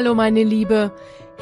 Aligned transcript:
Hallo 0.00 0.14
meine 0.14 0.44
Liebe, 0.44 0.92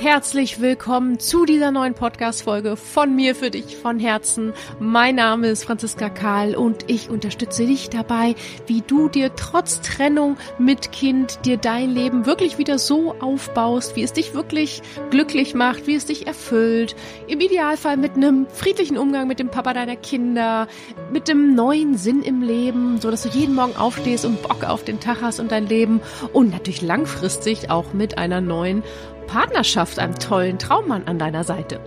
herzlich 0.00 0.61
willkommen 0.61 1.18
zu 1.18 1.45
dieser 1.45 1.72
neuen 1.72 1.95
Podcast-Folge 1.95 2.77
von 2.77 3.16
mir 3.16 3.34
für 3.34 3.50
dich 3.50 3.77
von 3.77 3.98
Herzen. 3.98 4.52
Mein 4.79 5.16
Name 5.16 5.48
ist 5.48 5.64
Franziska 5.64 6.09
Karl 6.09 6.55
und 6.55 6.88
ich 6.88 7.11
unterstütze 7.11 7.66
dich 7.66 7.91
dabei, 7.91 8.37
wie 8.69 8.82
du 8.82 9.09
dir 9.09 9.34
trotz 9.34 9.80
Trennung 9.80 10.37
mit 10.56 10.92
Kind 10.92 11.45
dir 11.45 11.56
dein 11.56 11.91
Leben 11.91 12.27
wirklich 12.27 12.59
wieder 12.59 12.79
so 12.79 13.16
aufbaust, 13.19 13.96
wie 13.96 14.05
es 14.05 14.12
dich 14.12 14.34
wirklich 14.34 14.82
glücklich 15.11 15.55
macht, 15.56 15.88
wie 15.88 15.96
es 15.96 16.06
dich 16.06 16.28
erfüllt. 16.28 16.95
Im 17.27 17.41
Idealfall 17.41 17.96
mit 17.96 18.15
einem 18.15 18.46
friedlichen 18.48 18.98
Umgang 18.98 19.27
mit 19.27 19.41
dem 19.41 19.48
Papa 19.48 19.73
deiner 19.73 19.96
Kinder, 19.96 20.69
mit 21.12 21.27
dem 21.27 21.56
neuen 21.56 21.96
Sinn 21.96 22.23
im 22.23 22.41
Leben, 22.41 23.01
so 23.01 23.10
dass 23.10 23.24
du 23.24 23.30
jeden 23.30 23.56
Morgen 23.56 23.74
aufstehst 23.77 24.24
und 24.24 24.42
Bock 24.42 24.62
auf 24.62 24.84
den 24.84 25.01
Tag 25.01 25.23
hast 25.23 25.41
und 25.41 25.51
dein 25.51 25.66
Leben 25.66 26.01
und 26.33 26.52
natürlich 26.52 26.83
langfristig 26.83 27.69
auch 27.69 27.92
mit 27.92 28.16
einer 28.16 28.41
neuen 28.41 28.84
Partnerschaft, 29.28 30.00
einem 30.00 30.18
tollen 30.18 30.59
Traummann 30.59 31.05
an 31.06 31.20
deiner 31.20 31.45
Seite. 31.45 31.80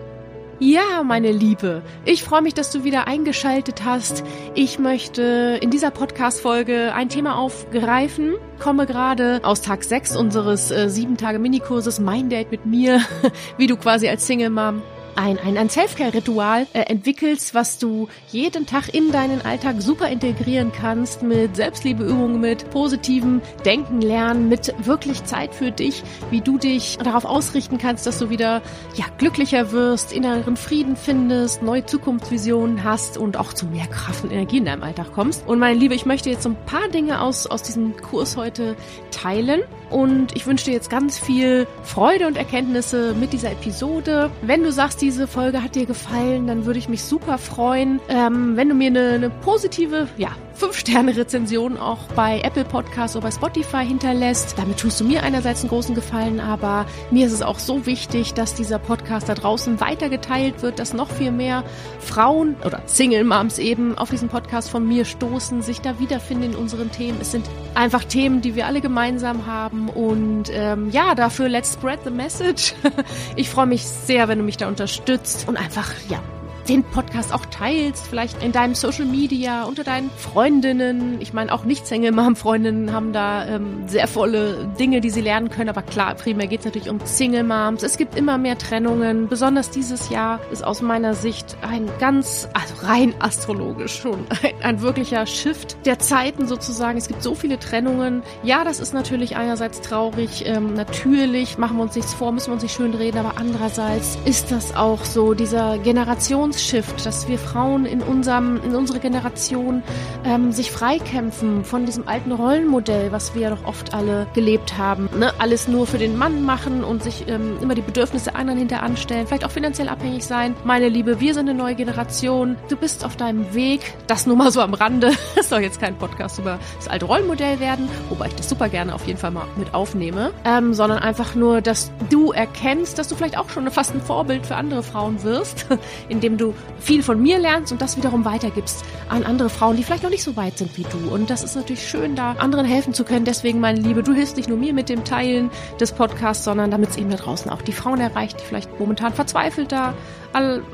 Ja, 0.59 1.01
meine 1.03 1.31
Liebe, 1.31 1.81
ich 2.05 2.23
freue 2.23 2.43
mich, 2.43 2.53
dass 2.53 2.71
du 2.71 2.83
wieder 2.83 3.07
eingeschaltet 3.07 3.83
hast. 3.83 4.23
Ich 4.53 4.77
möchte 4.77 5.57
in 5.59 5.71
dieser 5.71 5.89
Podcast-Folge 5.89 6.93
ein 6.93 7.09
Thema 7.09 7.39
aufgreifen. 7.39 8.35
Komme 8.59 8.85
gerade 8.85 9.41
aus 9.41 9.61
Tag 9.61 9.83
6 9.83 10.15
unseres 10.15 10.69
äh, 10.69 10.85
7-Tage-Minikurses 10.87 11.99
Mein 11.99 12.29
Date 12.29 12.51
mit 12.51 12.67
mir, 12.67 13.01
wie 13.57 13.65
du 13.65 13.75
quasi 13.75 14.07
als 14.07 14.27
Single-Mom 14.27 14.83
ein, 15.15 15.37
ein, 15.39 15.57
ein 15.57 15.69
Selfcare-Ritual 15.69 16.67
äh, 16.73 16.81
entwickelst, 16.81 17.53
was 17.53 17.77
du 17.77 18.07
jeden 18.29 18.65
Tag 18.65 18.93
in 18.93 19.11
deinen 19.11 19.41
Alltag 19.41 19.81
super 19.81 20.09
integrieren 20.09 20.71
kannst 20.71 21.23
mit 21.23 21.55
Selbstliebeübungen, 21.55 22.39
mit 22.39 22.69
positivem 22.71 23.41
Denken 23.65 24.01
lernen, 24.01 24.49
mit 24.49 24.73
wirklich 24.85 25.23
Zeit 25.25 25.53
für 25.53 25.71
dich, 25.71 26.03
wie 26.29 26.41
du 26.41 26.57
dich 26.57 26.97
darauf 26.97 27.25
ausrichten 27.25 27.77
kannst, 27.77 28.05
dass 28.05 28.19
du 28.19 28.29
wieder 28.29 28.61
ja 28.95 29.05
glücklicher 29.17 29.71
wirst, 29.71 30.13
inneren 30.13 30.57
Frieden 30.57 30.95
findest, 30.95 31.61
neue 31.61 31.85
Zukunftsvisionen 31.85 32.83
hast 32.83 33.17
und 33.17 33.37
auch 33.37 33.53
zu 33.53 33.65
mehr 33.65 33.87
Kraft 33.87 34.23
und 34.23 34.31
Energie 34.31 34.57
in 34.57 34.65
deinem 34.65 34.83
Alltag 34.83 35.11
kommst. 35.13 35.47
Und 35.47 35.59
meine 35.59 35.77
Liebe, 35.77 35.95
ich 35.95 36.05
möchte 36.05 36.29
jetzt 36.29 36.43
so 36.43 36.49
ein 36.49 36.65
paar 36.65 36.87
Dinge 36.89 37.21
aus, 37.21 37.47
aus 37.47 37.63
diesem 37.63 37.97
Kurs 37.97 38.37
heute 38.37 38.75
teilen 39.11 39.61
und 39.91 40.35
ich 40.35 40.47
wünsche 40.47 40.65
dir 40.65 40.73
jetzt 40.73 40.89
ganz 40.89 41.19
viel 41.19 41.67
Freude 41.83 42.27
und 42.27 42.37
Erkenntnisse 42.37 43.13
mit 43.13 43.33
dieser 43.33 43.51
Episode. 43.51 44.31
Wenn 44.41 44.63
du 44.63 44.71
sagst, 44.71 45.01
diese 45.01 45.27
Folge 45.27 45.61
hat 45.61 45.75
dir 45.75 45.85
gefallen, 45.85 46.47
dann 46.47 46.65
würde 46.65 46.79
ich 46.79 46.89
mich 46.89 47.03
super 47.03 47.37
freuen, 47.37 47.99
ähm, 48.09 48.55
wenn 48.55 48.69
du 48.69 48.75
mir 48.75 48.87
eine, 48.87 49.09
eine 49.13 49.29
positive, 49.29 50.07
ja, 50.17 50.29
5-Sterne-Rezension 50.61 51.77
auch 51.77 51.97
bei 52.15 52.39
Apple 52.41 52.65
Podcasts 52.65 53.15
oder 53.15 53.23
bei 53.23 53.31
Spotify 53.31 53.83
hinterlässt. 53.83 54.53
Damit 54.59 54.79
tust 54.79 54.99
du 54.99 55.05
mir 55.05 55.23
einerseits 55.23 55.61
einen 55.61 55.69
großen 55.69 55.95
Gefallen, 55.95 56.39
aber 56.39 56.85
mir 57.09 57.25
ist 57.25 57.33
es 57.33 57.41
auch 57.41 57.57
so 57.57 57.87
wichtig, 57.87 58.35
dass 58.35 58.53
dieser 58.53 58.77
Podcast 58.77 59.27
da 59.27 59.33
draußen 59.33 59.79
weitergeteilt 59.81 60.61
wird, 60.61 60.77
dass 60.77 60.93
noch 60.93 61.09
viel 61.09 61.31
mehr 61.31 61.63
Frauen 61.99 62.55
oder 62.63 62.83
Single 62.85 63.23
Moms 63.23 63.57
eben 63.57 63.97
auf 63.97 64.11
diesen 64.11 64.29
Podcast 64.29 64.69
von 64.69 64.87
mir 64.87 65.05
stoßen, 65.05 65.63
sich 65.63 65.81
da 65.81 65.99
wiederfinden 65.99 66.53
in 66.53 66.55
unseren 66.55 66.91
Themen. 66.91 67.17
Es 67.19 67.31
sind 67.31 67.49
einfach 67.73 68.03
Themen, 68.03 68.41
die 68.41 68.53
wir 68.55 68.67
alle 68.67 68.81
gemeinsam 68.81 69.47
haben 69.47 69.89
und 69.89 70.51
ähm, 70.53 70.91
ja, 70.91 71.15
dafür 71.15 71.49
let's 71.49 71.73
spread 71.73 72.01
the 72.03 72.11
message. 72.11 72.75
ich 73.35 73.49
freue 73.49 73.65
mich 73.65 73.87
sehr, 73.87 74.27
wenn 74.27 74.37
du 74.37 74.43
mich 74.43 74.57
da 74.57 74.67
unterstützt 74.67 75.47
und 75.47 75.57
einfach, 75.57 75.91
ja, 76.07 76.21
den 76.67 76.83
Podcast 76.83 77.33
auch 77.33 77.45
teilst, 77.45 78.07
vielleicht 78.07 78.41
in 78.43 78.51
deinem 78.51 78.75
Social 78.75 79.05
Media, 79.05 79.63
unter 79.63 79.83
deinen 79.83 80.09
Freundinnen. 80.11 81.19
Ich 81.19 81.33
meine, 81.33 81.53
auch 81.53 81.63
Nicht-Single-Mom-Freundinnen 81.63 82.93
haben 82.93 83.13
da 83.13 83.47
ähm, 83.47 83.87
sehr 83.87 84.07
volle 84.07 84.71
Dinge, 84.79 85.01
die 85.01 85.09
sie 85.09 85.21
lernen 85.21 85.49
können. 85.49 85.69
Aber 85.69 85.81
klar, 85.81 86.15
primär 86.15 86.47
geht 86.47 86.59
es 86.59 86.65
natürlich 86.65 86.89
um 86.89 86.99
Single-Moms. 87.03 87.83
Es 87.83 87.97
gibt 87.97 88.15
immer 88.15 88.37
mehr 88.37 88.57
Trennungen. 88.57 89.27
Besonders 89.27 89.69
dieses 89.69 90.09
Jahr 90.09 90.39
ist 90.51 90.63
aus 90.63 90.81
meiner 90.81 91.13
Sicht 91.13 91.57
ein 91.61 91.89
ganz, 91.99 92.47
also 92.53 92.85
rein 92.85 93.13
astrologisch 93.19 93.99
schon, 93.99 94.25
ein, 94.43 94.53
ein 94.63 94.81
wirklicher 94.81 95.25
Shift 95.25 95.77
der 95.85 95.99
Zeiten 95.99 96.47
sozusagen. 96.47 96.97
Es 96.97 97.07
gibt 97.07 97.23
so 97.23 97.35
viele 97.35 97.59
Trennungen. 97.59 98.23
Ja, 98.43 98.63
das 98.63 98.79
ist 98.79 98.93
natürlich 98.93 99.35
einerseits 99.35 99.81
traurig. 99.81 100.45
Ähm, 100.45 100.73
natürlich 100.73 101.57
machen 101.57 101.77
wir 101.77 101.83
uns 101.83 101.95
nichts 101.95 102.13
vor, 102.13 102.31
müssen 102.31 102.47
wir 102.47 102.53
uns 102.53 102.63
nicht 102.63 102.75
schön 102.75 102.93
reden. 102.93 103.17
Aber 103.17 103.33
andererseits 103.37 104.17
ist 104.25 104.51
das 104.51 104.75
auch 104.75 105.03
so 105.05 105.33
dieser 105.33 105.77
Generations 105.79 106.50
Generationsshift, 106.51 107.05
dass 107.05 107.27
wir 107.29 107.37
Frauen 107.37 107.85
in 107.85 108.01
unserem, 108.01 108.59
in 108.63 108.75
unserer 108.75 108.99
Generation 108.99 109.83
ähm, 110.25 110.51
sich 110.51 110.71
freikämpfen 110.71 111.63
von 111.63 111.85
diesem 111.85 112.07
alten 112.07 112.31
Rollenmodell, 112.31 113.11
was 113.11 113.33
wir 113.33 113.43
ja 113.43 113.49
doch 113.51 113.63
oft 113.65 113.93
alle 113.93 114.27
gelebt 114.33 114.77
haben. 114.77 115.09
Ne? 115.17 115.31
Alles 115.39 115.67
nur 115.67 115.87
für 115.87 115.97
den 115.97 116.17
Mann 116.17 116.43
machen 116.43 116.83
und 116.83 117.03
sich 117.03 117.27
ähm, 117.27 117.57
immer 117.61 117.73
die 117.73 117.81
Bedürfnisse 117.81 118.35
anderen 118.35 118.59
hinteranstellen, 118.59 119.27
vielleicht 119.27 119.45
auch 119.45 119.51
finanziell 119.51 119.87
abhängig 119.87 120.25
sein. 120.25 120.53
Meine 120.65 120.89
Liebe, 120.89 121.19
wir 121.21 121.33
sind 121.33 121.47
eine 121.49 121.57
neue 121.57 121.75
Generation. 121.75 122.57
Du 122.67 122.75
bist 122.75 123.05
auf 123.05 123.15
deinem 123.15 123.53
Weg. 123.53 123.93
Das 124.07 124.25
nur 124.25 124.35
mal 124.35 124.51
so 124.51 124.61
am 124.61 124.73
Rande. 124.73 125.11
Es 125.35 125.49
soll 125.49 125.61
jetzt 125.61 125.79
kein 125.79 125.97
Podcast 125.97 126.37
über 126.37 126.59
das 126.77 126.87
alte 126.87 127.05
Rollenmodell 127.05 127.59
werden, 127.59 127.87
wobei 128.09 128.27
ich 128.27 128.35
das 128.35 128.49
super 128.49 128.69
gerne 128.69 128.93
auf 128.93 129.07
jeden 129.07 129.17
Fall 129.17 129.31
mal 129.31 129.45
mit 129.57 129.73
aufnehme, 129.73 130.31
ähm, 130.45 130.73
sondern 130.73 130.99
einfach 130.99 131.35
nur, 131.35 131.61
dass 131.61 131.91
du 132.09 132.31
erkennst, 132.31 132.99
dass 132.99 133.07
du 133.07 133.15
vielleicht 133.15 133.37
auch 133.37 133.49
schon 133.49 133.69
fast 133.71 133.95
ein 133.95 134.01
Vorbild 134.01 134.45
für 134.45 134.55
andere 134.55 134.83
Frauen 134.83 135.23
wirst, 135.23 135.65
indem 136.09 136.37
du 136.37 136.40
du 136.41 136.53
viel 136.79 137.03
von 137.03 137.21
mir 137.21 137.39
lernst 137.39 137.71
und 137.71 137.81
das 137.81 137.97
wiederum 137.97 138.25
weitergibst 138.25 138.83
an 139.09 139.23
andere 139.23 139.49
Frauen, 139.49 139.77
die 139.77 139.83
vielleicht 139.83 140.03
noch 140.03 140.09
nicht 140.09 140.23
so 140.23 140.35
weit 140.35 140.57
sind 140.57 140.77
wie 140.77 140.83
du. 140.83 141.13
Und 141.13 141.29
das 141.29 141.43
ist 141.43 141.55
natürlich 141.55 141.87
schön, 141.87 142.15
da 142.15 142.33
anderen 142.33 142.65
helfen 142.65 142.93
zu 142.93 143.03
können. 143.03 143.25
Deswegen, 143.25 143.59
meine 143.59 143.79
Liebe, 143.79 144.03
du 144.03 144.13
hilfst 144.13 144.37
nicht 144.37 144.49
nur 144.49 144.57
mir 144.57 144.73
mit 144.73 144.89
dem 144.89 145.03
Teilen 145.03 145.49
des 145.79 145.91
Podcasts, 145.91 146.43
sondern 146.43 146.71
damit 146.71 146.89
es 146.91 146.97
eben 146.97 147.09
da 147.09 147.17
draußen 147.17 147.51
auch 147.51 147.61
die 147.61 147.73
Frauen 147.73 147.99
erreicht, 147.99 148.39
die 148.41 148.45
vielleicht 148.45 148.79
momentan 148.79 149.13
verzweifelter, 149.13 149.93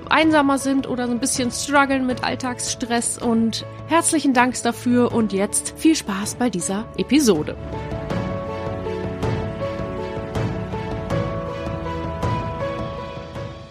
einsamer 0.10 0.60
sind 0.60 0.88
oder 0.88 1.08
so 1.08 1.14
ein 1.14 1.20
bisschen 1.20 1.52
strugglen 1.52 2.06
mit 2.06 2.24
Alltagsstress. 2.24 3.18
Und 3.18 3.66
herzlichen 3.88 4.34
Dank 4.34 4.62
dafür 4.62 5.12
und 5.12 5.34
jetzt 5.34 5.74
viel 5.78 5.96
Spaß 5.96 6.36
bei 6.36 6.50
dieser 6.50 6.86
Episode. 6.98 7.58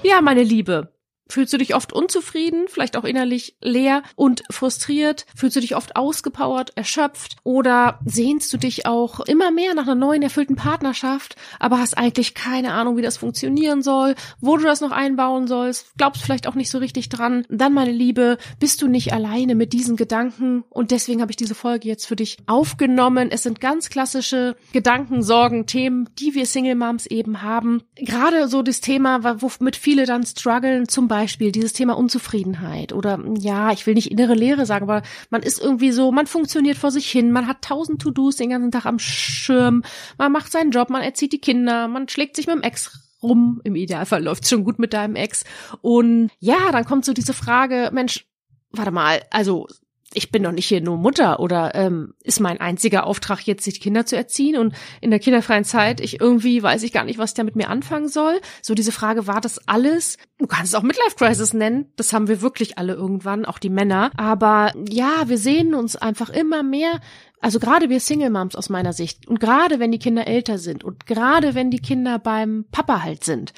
Ja, 0.03 0.21
meine 0.21 0.45
Liebe, 0.45 0.96
Fühlst 1.28 1.53
du 1.53 1.59
dich 1.59 1.75
oft 1.75 1.92
unzufrieden, 1.92 2.66
vielleicht 2.69 2.97
auch 2.97 3.04
innerlich 3.04 3.56
leer 3.60 4.03
und 4.14 4.44
frustriert? 4.50 5.26
Fühlst 5.34 5.56
du 5.56 5.60
dich 5.60 5.75
oft 5.75 5.97
ausgepowert, 5.97 6.72
erschöpft? 6.76 7.37
Oder 7.42 7.98
sehnst 8.04 8.53
du 8.53 8.59
dich 8.59 8.87
auch 8.87 9.20
immer 9.20 9.50
mehr 9.50 9.75
nach 9.75 9.84
einer 9.84 9.97
neuen, 9.97 10.22
erfüllten 10.22 10.54
Partnerschaft, 10.54 11.37
aber 11.59 11.81
hast 11.81 11.98
eigentlich 11.98 12.34
keine 12.34 12.72
Ahnung, 12.72 12.97
wie 12.97 13.03
das 13.03 13.16
funktionieren 13.16 13.82
soll, 13.82 14.14
wo 14.41 14.56
du 14.56 14.64
das 14.64 14.81
noch 14.81 14.92
einbauen 14.92 15.48
sollst, 15.48 15.97
glaubst 15.97 16.22
vielleicht 16.22 16.47
auch 16.47 16.54
nicht 16.54 16.70
so 16.70 16.78
richtig 16.78 17.09
dran? 17.09 17.44
Dann, 17.48 17.75
meine 17.75 17.93
Liebe, 17.93 18.38
bist 18.60 18.81
du 18.82 18.87
nicht 18.87 19.12
alleine 19.12 19.56
mit 19.56 19.72
diesen 19.72 19.97
Gedanken 19.97 20.62
und 20.70 20.93
deswegen 20.93 21.20
habe 21.20 21.32
ich 21.32 21.37
diese 21.37 21.54
Folge 21.56 21.88
jetzt 21.88 22.06
für 22.06 22.16
dich 22.16 22.38
aufgenommen. 22.47 23.31
Es 23.32 23.43
sind 23.43 23.60
ganz 23.60 23.91
klassische 23.91 24.56
Gedanken, 24.72 25.22
Sorgen, 25.22 25.66
Themen, 25.66 26.08
die 26.19 26.34
wir 26.34 26.47
Single 26.47 26.76
Moms 26.76 27.06
eben 27.06 27.43
haben. 27.43 27.82
Gerade 27.97 28.47
so 28.47 28.62
das 28.62 28.81
Thema, 28.81 29.41
womit 29.41 29.75
viele 29.75 30.06
dann 30.06 30.25
strugglen, 30.25 30.88
zum 30.88 31.08
Beispiel 31.08 31.16
Beispiel 31.16 31.50
dieses 31.50 31.72
Thema 31.72 31.97
Unzufriedenheit 31.97 32.93
oder 32.93 33.19
ja, 33.38 33.72
ich 33.72 33.87
will 33.87 33.94
nicht 33.94 34.10
innere 34.10 34.34
Leere 34.34 34.66
sagen, 34.66 34.84
aber 34.84 35.03
man 35.31 35.43
ist 35.43 35.60
irgendwie 35.60 35.91
so, 35.91 36.12
man 36.12 36.27
funktioniert 36.27 36.77
vor 36.77 36.91
sich 36.91 37.10
hin, 37.10 37.32
man 37.32 37.47
hat 37.47 37.62
tausend 37.62 38.03
To-Dos 38.03 38.37
den 38.37 38.50
ganzen 38.50 38.71
Tag 38.71 38.84
am 38.84 38.99
Schirm, 38.99 39.82
man 40.19 40.31
macht 40.32 40.53
seinen 40.53 40.72
Job, 40.72 40.91
man 40.91 41.03
erzieht 41.03 41.32
die 41.32 41.41
Kinder, 41.41 41.88
man 41.88 42.09
schlägt 42.09 42.37
sich 42.37 42.47
mit 42.47 42.56
dem 42.56 42.62
Ex 42.62 43.06
rum, 43.22 43.62
im 43.65 43.76
Idealfall 43.76 44.22
läuft 44.22 44.47
schon 44.47 44.65
gut 44.65 44.78
mit 44.78 44.93
deinem 44.93 45.16
Ex. 45.16 45.44
Und 45.81 46.31
ja, 46.38 46.71
dann 46.71 46.84
kommt 46.84 47.06
so 47.06 47.15
diese 47.15 47.32
Frage, 47.32 47.91
Mensch, 47.93 48.26
warte 48.73 48.91
mal, 48.91 49.23
also 49.31 49.67
ich 50.14 50.31
bin 50.31 50.43
doch 50.43 50.53
nicht 50.53 50.67
hier 50.67 50.81
nur 50.81 50.97
Mutter 50.97 51.41
oder 51.41 51.75
ähm, 51.75 52.14
ist 52.23 52.41
mein 52.41 52.61
einziger 52.61 53.06
Auftrag 53.06 53.41
jetzt, 53.47 53.67
die 53.67 53.73
Kinder 53.73 54.06
zu 54.06 54.17
erziehen 54.17 54.56
und 54.56 54.75
in 55.00 55.11
der 55.11 55.19
kinderfreien 55.19 55.64
Zeit, 55.64 56.00
ich 56.00 56.20
irgendwie 56.20 56.62
weiß 56.62 56.82
ich 56.85 56.93
gar 56.93 57.05
nicht, 57.05 57.19
was 57.19 57.35
der 57.35 57.44
mit 57.44 57.56
mir 57.56 57.69
anfangen 57.69 58.08
soll. 58.08 58.41
So 58.62 58.75
diese 58.75 58.93
Frage, 58.93 59.26
war 59.26 59.41
das 59.41 59.67
alles? 59.69 60.17
Du 60.38 60.47
kannst 60.47 60.73
es 60.73 60.75
auch 60.75 60.82
Midlife 60.82 61.17
Crisis 61.17 61.53
nennen. 61.53 61.93
Das 61.97 62.12
haben 62.12 62.29
wir 62.29 62.41
wirklich 62.41 62.79
alle 62.79 62.94
irgendwann, 62.94 63.44
auch 63.44 63.58
die 63.58 63.69
Männer. 63.69 64.11
Aber 64.17 64.73
ja, 64.88 65.29
wir 65.29 65.38
sehen 65.38 65.75
uns 65.75 65.97
einfach 65.97 66.31
immer 66.31 66.62
mehr 66.62 67.00
also 67.41 67.61
gerade 67.61 67.91
wir 67.91 68.00
Single 68.00 68.31
Moms 68.31 68.56
aus 68.56 68.70
meiner 68.70 68.93
Sicht 68.93 69.29
und 69.29 69.41
gerade 69.41 69.79
wenn 69.79 69.93
die 69.93 69.99
Kinder 69.99 70.26
älter 70.26 70.58
sind 70.58 70.85
und 70.85 71.06
gerade 71.06 71.55
wenn 71.55 71.70
die 71.70 71.81
Kinder 71.81 72.19
beim 72.19 72.64
Papa 72.73 73.03
halt 73.03 73.25
sind, 73.25 73.53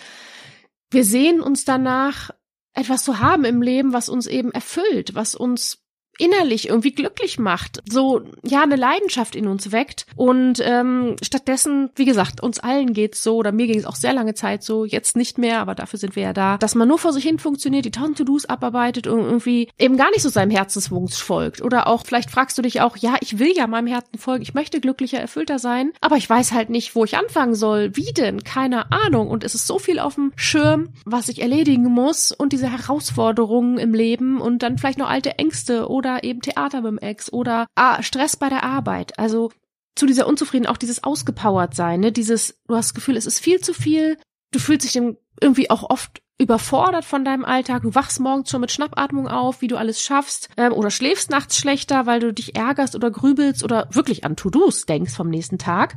wir 0.91 1.05
sehen 1.05 1.41
uns 1.41 1.65
danach 1.65 2.31
etwas 2.75 3.05
zu 3.05 3.21
haben 3.21 3.45
im 3.45 3.62
Leben, 3.62 3.93
was 3.93 4.09
uns 4.09 4.27
eben 4.27 4.53
erfüllt, 4.53 5.15
was 5.15 5.35
uns 5.35 5.88
innerlich 6.19 6.69
irgendwie 6.69 6.93
glücklich 6.93 7.38
macht, 7.38 7.82
so 7.88 8.23
ja 8.43 8.62
eine 8.62 8.76
Leidenschaft 8.76 9.35
in 9.35 9.47
uns 9.47 9.73
weckt. 9.73 10.06
Und 10.17 10.61
ähm, 10.62 11.17
stattdessen, 11.23 11.91
wie 11.94 12.05
gesagt, 12.05 12.43
uns 12.43 12.59
allen 12.59 12.93
geht's 12.93 13.23
so 13.23 13.37
oder 13.37 13.53
mir 13.53 13.67
ging 13.67 13.79
es 13.79 13.87
auch 13.87 13.97
sehr 13.97 14.12
lange 14.12 14.35
Zeit 14.35 14.62
so, 14.62 14.85
jetzt 14.85 15.17
nicht 15.17 15.38
mehr, 15.38 15.61
aber 15.61 15.75
dafür 15.75 15.99
sind 15.99 16.17
wir 16.17 16.25
ja 16.25 16.32
da, 16.32 16.59
dass 16.59 16.75
man 16.75 16.88
nur 16.88 16.99
vor 16.99 17.12
sich 17.12 17.25
hin 17.25 17.38
funktioniert, 17.38 17.85
die 17.85 17.91
tausend 17.91 18.19
To-Dos 18.19 18.47
abarbeitet 18.47 19.06
und 19.06 19.20
irgendwie 19.20 19.69
eben 19.79 19.97
gar 19.97 20.11
nicht 20.11 20.23
so 20.23 20.29
seinem 20.29 20.50
Herzenswunsch 20.50 21.23
folgt. 21.23 21.62
Oder 21.62 21.87
auch 21.87 22.05
vielleicht 22.05 22.31
fragst 22.31 22.59
du 22.59 22.62
dich 22.62 22.81
auch, 22.81 22.97
ja, 22.97 23.17
ich 23.21 23.38
will 23.38 23.53
ja 23.56 23.67
meinem 23.67 23.87
Herzen 23.87 24.19
folgen, 24.19 24.43
ich 24.43 24.55
möchte 24.55 24.81
glücklicher, 24.81 25.21
erfüllter 25.21 25.59
sein, 25.59 25.93
aber 26.00 26.17
ich 26.17 26.29
weiß 26.29 26.53
halt 26.53 26.69
nicht, 26.69 26.94
wo 26.94 27.05
ich 27.05 27.17
anfangen 27.17 27.55
soll, 27.55 27.97
wie 27.97 28.12
denn, 28.12 28.43
keine 28.43 28.91
Ahnung. 28.91 29.29
Und 29.29 29.44
es 29.44 29.55
ist 29.55 29.67
so 29.67 29.79
viel 29.79 30.00
auf 30.00 30.17
dem 30.17 30.32
Schirm, 30.35 30.88
was 31.05 31.29
ich 31.29 31.41
erledigen 31.41 31.85
muss 31.85 32.32
und 32.32 32.53
diese 32.53 32.71
Herausforderungen 32.71 33.79
im 33.79 33.94
Leben 33.94 34.41
und 34.41 34.62
dann 34.62 34.79
vielleicht 34.79 34.99
noch 34.99 35.09
alte 35.09 35.38
Ängste 35.38 35.88
oder 35.88 36.08
oder 36.09 36.25
eben 36.25 36.41
Theater 36.41 36.81
mit 36.81 36.91
dem 36.91 36.99
Ex 36.99 37.33
oder 37.33 37.67
ah, 37.75 38.03
Stress 38.03 38.37
bei 38.37 38.49
der 38.49 38.65
Arbeit. 38.65 39.19
Also 39.19 39.51
zu 39.95 40.07
dieser 40.07 40.27
Unzufriedenheit 40.27 40.73
auch 40.73 40.79
dieses 40.79 41.03
ausgepowert 41.03 41.75
sein, 41.75 42.01
ne? 42.01 42.13
Dieses, 42.13 42.61
du 42.67 42.77
hast 42.77 42.91
das 42.91 42.95
Gefühl, 42.95 43.17
es 43.17 43.27
ist 43.27 43.41
viel 43.41 43.61
zu 43.61 43.75
viel. 43.75 44.17
Du 44.53 44.59
fühlst 44.59 44.85
dich 44.85 44.93
dem 44.93 45.17
irgendwie 45.41 45.71
auch 45.71 45.89
oft 45.89 46.21
überfordert 46.41 47.05
von 47.05 47.25
deinem 47.25 47.45
Alltag. 47.45 47.83
Du 47.83 47.95
wachst 47.95 48.21
morgens 48.21 48.51
schon 48.51 48.61
mit 48.61 48.71
Schnappatmung 48.71 49.27
auf, 49.27 49.61
wie 49.61 49.67
du 49.67 49.77
alles 49.77 50.01
schaffst, 50.01 50.49
ähm, 50.57 50.73
oder 50.73 50.91
schläfst 50.91 51.31
nachts 51.31 51.59
schlechter, 51.59 52.07
weil 52.07 52.21
du 52.21 52.33
dich 52.33 52.55
ärgerst 52.55 52.95
oder 52.95 53.11
grübelst 53.11 53.65
oder 53.65 53.89
wirklich 53.91 54.25
an 54.25 54.37
To-Dos 54.37 54.87
denkst 54.87 55.15
vom 55.15 55.29
nächsten 55.29 55.59
Tag 55.59 55.97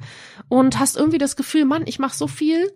und 0.49 0.79
hast 0.79 0.97
irgendwie 0.97 1.19
das 1.19 1.35
Gefühl, 1.35 1.65
Mann, 1.65 1.83
ich 1.85 1.99
mache 1.99 2.17
so 2.17 2.27
viel 2.27 2.71